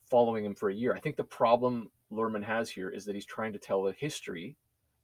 following 0.09 0.45
him 0.45 0.55
for 0.55 0.69
a 0.69 0.73
year. 0.73 0.93
I 0.93 0.99
think 0.99 1.15
the 1.17 1.23
problem 1.23 1.89
Luhrmann 2.11 2.43
has 2.43 2.69
here 2.69 2.89
is 2.89 3.05
that 3.05 3.15
he's 3.15 3.25
trying 3.25 3.53
to 3.53 3.59
tell 3.59 3.87
a 3.87 3.91
history 3.93 4.55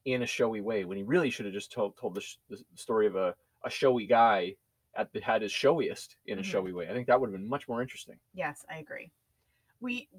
in 0.05 0.23
a 0.23 0.25
showy 0.25 0.61
way 0.61 0.85
when 0.85 0.97
he 0.97 1.03
really 1.03 1.29
should 1.29 1.45
have 1.45 1.53
just 1.53 1.71
told, 1.71 1.95
told 1.97 2.15
the, 2.15 2.21
sh- 2.21 2.37
the 2.49 2.63
story 2.75 3.07
of 3.07 3.15
a, 3.15 3.35
a 3.65 3.69
showy 3.69 4.05
guy 4.05 4.55
at 4.95 5.11
the 5.13 5.19
had 5.21 5.41
his 5.41 5.51
showiest 5.51 6.17
in 6.25 6.39
a 6.39 6.41
Mhm. 6.41 6.45
showy 6.45 6.73
way. 6.73 6.89
I 6.89 6.93
think 6.93 7.07
that 7.07 7.19
would 7.19 7.27
have 7.27 7.39
been 7.39 7.47
much 7.47 7.67
more 7.67 7.81
interesting. 7.81 8.15
Yes, 8.33 8.65
I 8.69 8.77
agree. 8.77 9.11
We 9.79 10.09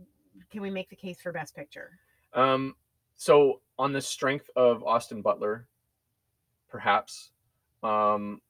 can 0.50 0.62
we 0.62 0.70
make 0.70 0.88
the 0.90 0.96
case 0.96 1.20
for 1.20 1.32
best 1.32 1.54
picture? 1.54 1.98
Um, 2.34 2.74
so 3.16 3.60
on 3.78 3.92
the 3.92 4.00
strength 4.00 4.48
of 4.56 4.82
Austin 4.84 5.22
Butler, 5.22 5.66
perhaps, 6.68 7.30
um, 7.82 8.40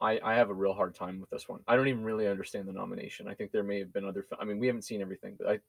I, 0.00 0.18
I 0.22 0.34
have 0.34 0.50
a 0.50 0.54
real 0.54 0.72
hard 0.72 0.94
time 0.94 1.20
with 1.20 1.30
this 1.30 1.48
one. 1.48 1.60
I 1.68 1.76
don't 1.76 1.88
even 1.88 2.02
really 2.04 2.26
understand 2.26 2.66
the 2.66 2.72
nomination. 2.72 3.28
I 3.28 3.34
think 3.34 3.52
there 3.52 3.62
may 3.62 3.78
have 3.78 3.92
been 3.92 4.04
other. 4.04 4.26
I 4.40 4.44
mean, 4.44 4.58
we 4.58 4.66
haven't 4.66 4.82
seen 4.82 5.00
everything, 5.00 5.36
but 5.38 5.46
I 5.48 5.60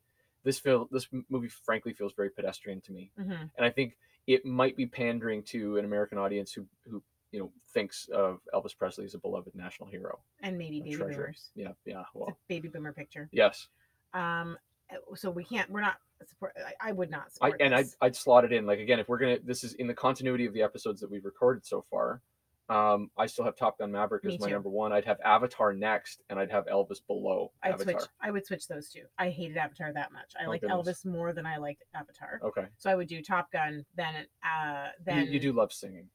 this 0.43 0.59
feel 0.59 0.87
this 0.91 1.07
movie 1.29 1.47
frankly 1.47 1.93
feels 1.93 2.13
very 2.13 2.29
pedestrian 2.29 2.81
to 2.81 2.91
me, 2.91 3.11
Mm-hmm. 3.19 3.31
and 3.31 3.65
I 3.65 3.69
think 3.69 3.95
it 4.25 4.45
might 4.45 4.75
be 4.75 4.85
pandering 4.87 5.43
to 5.43 5.77
an 5.77 5.85
American 5.85 6.17
audience 6.17 6.51
who 6.51 6.65
who 6.89 7.03
you 7.31 7.39
know 7.39 7.51
thinks 7.73 8.09
of 8.11 8.39
Elvis 8.53 8.75
Presley 8.77 9.05
as 9.05 9.13
a 9.13 9.19
beloved 9.19 9.53
national 9.55 9.87
hero. 9.89 10.19
And 10.41 10.57
maybe 10.57 10.79
baby 10.81 10.95
treasure. 10.95 11.13
boomers. 11.13 11.51
Yeah, 11.55 11.73
yeah. 11.85 12.03
Well, 12.15 12.29
a 12.29 12.35
baby 12.47 12.67
boomer 12.69 12.91
picture. 12.93 13.29
yes. 13.31 13.67
Um, 14.15 14.57
so 15.15 15.29
we 15.31 15.43
can't. 15.43 15.69
We're 15.69 15.81
not 15.81 15.95
support. 16.27 16.53
I, 16.81 16.89
I 16.89 16.91
would 16.91 17.09
not 17.09 17.25
I 17.27 17.29
support. 17.49 17.61
and 17.61 17.75
I'd. 17.75 17.87
I'd 18.01 18.15
slot 18.15 18.45
it 18.45 18.51
in 18.51 18.65
like 18.65 18.79
again 18.79 18.99
if 18.99 19.07
we're 19.09 19.17
gonna 19.19 19.37
this 19.43 19.63
is 19.63 19.73
in 19.73 19.87
the 19.87 19.93
continuity 19.93 20.45
of 20.45 20.53
the 20.53 20.61
episodes 20.61 21.01
that 21.01 21.09
we've 21.11 21.25
recorded 21.25 21.65
so 21.65 21.83
far 21.91 22.21
um 22.69 23.11
i 23.17 23.25
still 23.25 23.43
have 23.43 23.57
top 23.57 23.77
gun 23.77 23.91
maverick 23.91 24.23
Me 24.23 24.35
as 24.35 24.39
my 24.39 24.47
too. 24.47 24.53
number 24.53 24.69
one 24.69 24.93
i'd 24.93 25.03
have 25.03 25.17
avatar 25.25 25.73
next 25.73 26.21
and 26.29 26.39
i'd 26.39 26.49
have 26.49 26.65
elvis 26.67 26.99
below 27.05 27.51
I'd 27.61 27.73
avatar 27.73 27.99
switch. 27.99 28.09
I 28.21 28.31
would 28.31 28.45
switch 28.45 28.69
those 28.69 28.87
two. 28.87 29.01
I 29.17 29.31
hated 29.31 29.57
Avatar 29.57 29.91
that 29.91 30.13
much. 30.13 30.31
I 30.39 30.45
Oh, 30.45 30.49
liked 30.49 30.61
goodness. 30.63 31.03
Elvis 31.03 31.05
more 31.05 31.33
than 31.33 31.45
I 31.45 31.57
liked 31.57 31.83
Avatar. 31.93 32.39
okay 32.41 32.67
So 32.77 32.89
I 32.89 32.95
would 32.95 33.09
do 33.09 33.21
Top 33.21 33.51
Gun, 33.51 33.83
then 33.97 34.15
uh, 34.45 34.85
you, 34.97 35.03
then 35.05 35.27
you 35.27 35.39
do 35.41 35.51
love 35.51 35.73
singing 35.73 36.07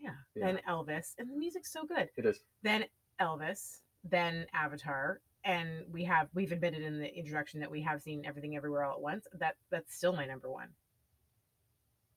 yeah, 0.00 0.10
Yeah. 0.34 0.46
then 0.46 0.60
Elvis, 0.68 1.14
and 1.18 1.30
the 1.30 1.36
music's 1.36 1.72
so 1.72 1.84
good. 1.84 2.08
it 2.16 2.26
is 2.26 2.40
Then 2.64 2.84
Elvis, 3.20 3.82
then 4.02 4.46
Avatar, 4.52 5.20
and 5.44 5.68
we 5.90 6.04
have 6.04 6.28
we've 6.34 6.52
admitted 6.52 6.82
in 6.82 6.98
the 6.98 7.12
introduction 7.14 7.60
that 7.60 7.70
we 7.70 7.82
have 7.82 8.02
seen 8.02 8.24
everything 8.26 8.56
everywhere 8.56 8.84
all 8.84 8.94
at 8.94 9.00
once. 9.00 9.26
That 9.38 9.56
that's 9.70 9.94
still 9.94 10.12
my 10.12 10.26
number 10.26 10.50
one. 10.50 10.68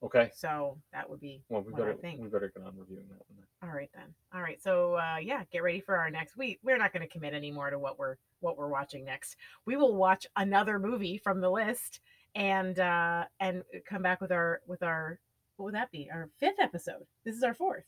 okay 0.04 0.30
So 0.36 0.78
that 0.94 1.10
would 1.10 1.20
be 1.20 1.42
well 1.50 1.62
we 1.62 1.74
better 1.74 1.94
think. 1.96 2.22
we 2.22 2.28
better 2.28 2.52
get 2.56 2.64
on 2.66 2.74
reviewing 2.78 3.08
that 3.10 3.24
one 3.28 3.38
then. 3.38 3.70
All 3.70 3.76
right 3.76 3.90
then. 3.94 4.14
All 4.34 4.42
right. 4.42 4.62
So 4.62 4.96
uh, 4.96 5.18
yeah, 5.22 5.44
get 5.52 5.64
ready 5.64 5.80
for 5.80 5.98
our 5.98 6.10
next 6.10 6.38
week. 6.38 6.60
We're 6.64 6.78
not 6.78 6.94
going 6.94 7.08
to 7.08 7.12
commit 7.12 7.34
anymore 7.34 7.70
to 7.70 7.80
what 7.80 7.98
we're 7.98 8.18
what 8.42 8.58
we're 8.58 8.68
watching 8.70 9.06
next. 9.06 9.38
We 9.66 9.76
will 9.76 9.96
watch 9.96 10.28
another 10.36 10.78
movie 10.78 11.18
from 11.18 11.42
the 11.42 11.50
list 11.50 12.02
and 12.36 12.78
uh, 12.80 13.24
and 13.40 13.64
come 13.90 14.02
back 14.04 14.22
with 14.22 14.32
our 14.32 14.62
with 14.68 14.84
our 14.84 15.20
what 15.58 15.66
would 15.66 15.76
that 15.76 15.90
be? 15.92 16.10
Our 16.14 16.30
fifth 16.40 16.60
episode. 16.60 17.06
This 17.24 17.36
is 17.36 17.44
our 17.44 17.54
fourth. 17.54 17.86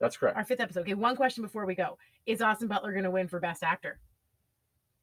that's 0.00 0.16
correct 0.16 0.36
Our 0.38 0.44
fifth 0.44 0.60
episode. 0.60 0.80
Okay. 0.80 0.94
One 0.94 1.14
question 1.16 1.42
before 1.44 1.66
we 1.66 1.74
go: 1.74 1.98
Is 2.26 2.40
Austin 2.40 2.66
Butler 2.66 2.92
going 2.92 3.04
to 3.04 3.10
win 3.10 3.28
for 3.28 3.38
Best 3.40 3.62
Actor? 3.62 4.00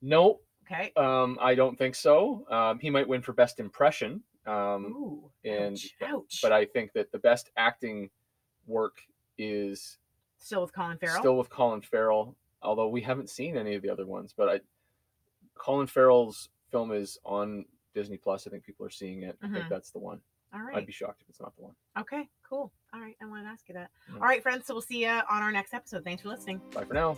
No 0.01 0.39
Okay. 0.69 0.91
um 0.97 1.37
i 1.41 1.55
don't 1.55 1.77
think 1.77 1.95
so 1.95 2.45
um 2.49 2.77
he 2.79 2.89
might 2.89 3.07
win 3.07 3.21
for 3.21 3.31
best 3.33 3.59
impression 3.59 4.21
um 4.45 4.85
Ooh. 4.87 5.31
and- 5.45 5.77
ouch, 5.77 5.95
ouch. 6.03 6.39
but 6.41 6.51
i 6.51 6.65
think 6.65 6.91
that 6.93 7.11
the 7.11 7.19
best 7.19 7.49
acting 7.57 8.09
work 8.65 8.97
is 9.37 9.97
still 10.39 10.61
with 10.61 10.73
Colin 10.73 10.97
Farrell. 10.97 11.19
Still 11.19 11.37
with 11.37 11.49
Colin 11.49 11.81
Farrell, 11.81 12.35
although 12.61 12.89
we 12.89 13.01
haven't 13.01 13.29
seen 13.29 13.57
any 13.57 13.73
of 13.75 13.81
the 13.81 13.89
other 13.89 14.05
ones. 14.05 14.33
But 14.37 14.49
I, 14.49 14.59
Colin 15.55 15.87
Farrell's 15.87 16.49
film 16.71 16.91
is 16.91 17.17
on 17.25 17.65
Disney 17.95 18.17
Plus. 18.17 18.45
I 18.45 18.51
think 18.51 18.63
people 18.63 18.85
are 18.85 18.89
seeing 18.91 19.23
it. 19.23 19.35
I 19.41 19.47
think 19.47 19.65
Mhm. 19.65 19.69
that's 19.69 19.89
the 19.91 19.99
one. 19.99 20.21
All 20.53 20.61
right. 20.61 20.75
I'd 20.77 20.85
be 20.85 20.91
shocked 20.91 21.21
if 21.23 21.29
it's 21.29 21.39
not 21.39 21.55
the 21.55 21.63
one. 21.63 21.75
Okay. 21.97 22.29
Cool. 22.47 22.71
All 22.93 22.99
right. 22.99 23.15
I 23.21 23.25
wanted 23.25 23.43
to 23.43 23.49
ask 23.49 23.67
you 23.67 23.73
that. 23.75 23.89
Yeah. 24.09 24.15
All 24.15 24.21
right, 24.27 24.43
friends. 24.43 24.65
So 24.67 24.75
we'll 24.75 24.81
see 24.81 25.01
you 25.03 25.09
on 25.09 25.41
our 25.41 25.51
next 25.51 25.73
episode. 25.73 26.03
Thanks 26.03 26.21
for 26.21 26.29
listening. 26.29 26.61
Bye 26.73 26.85
for 26.85 26.93
now. 26.93 27.17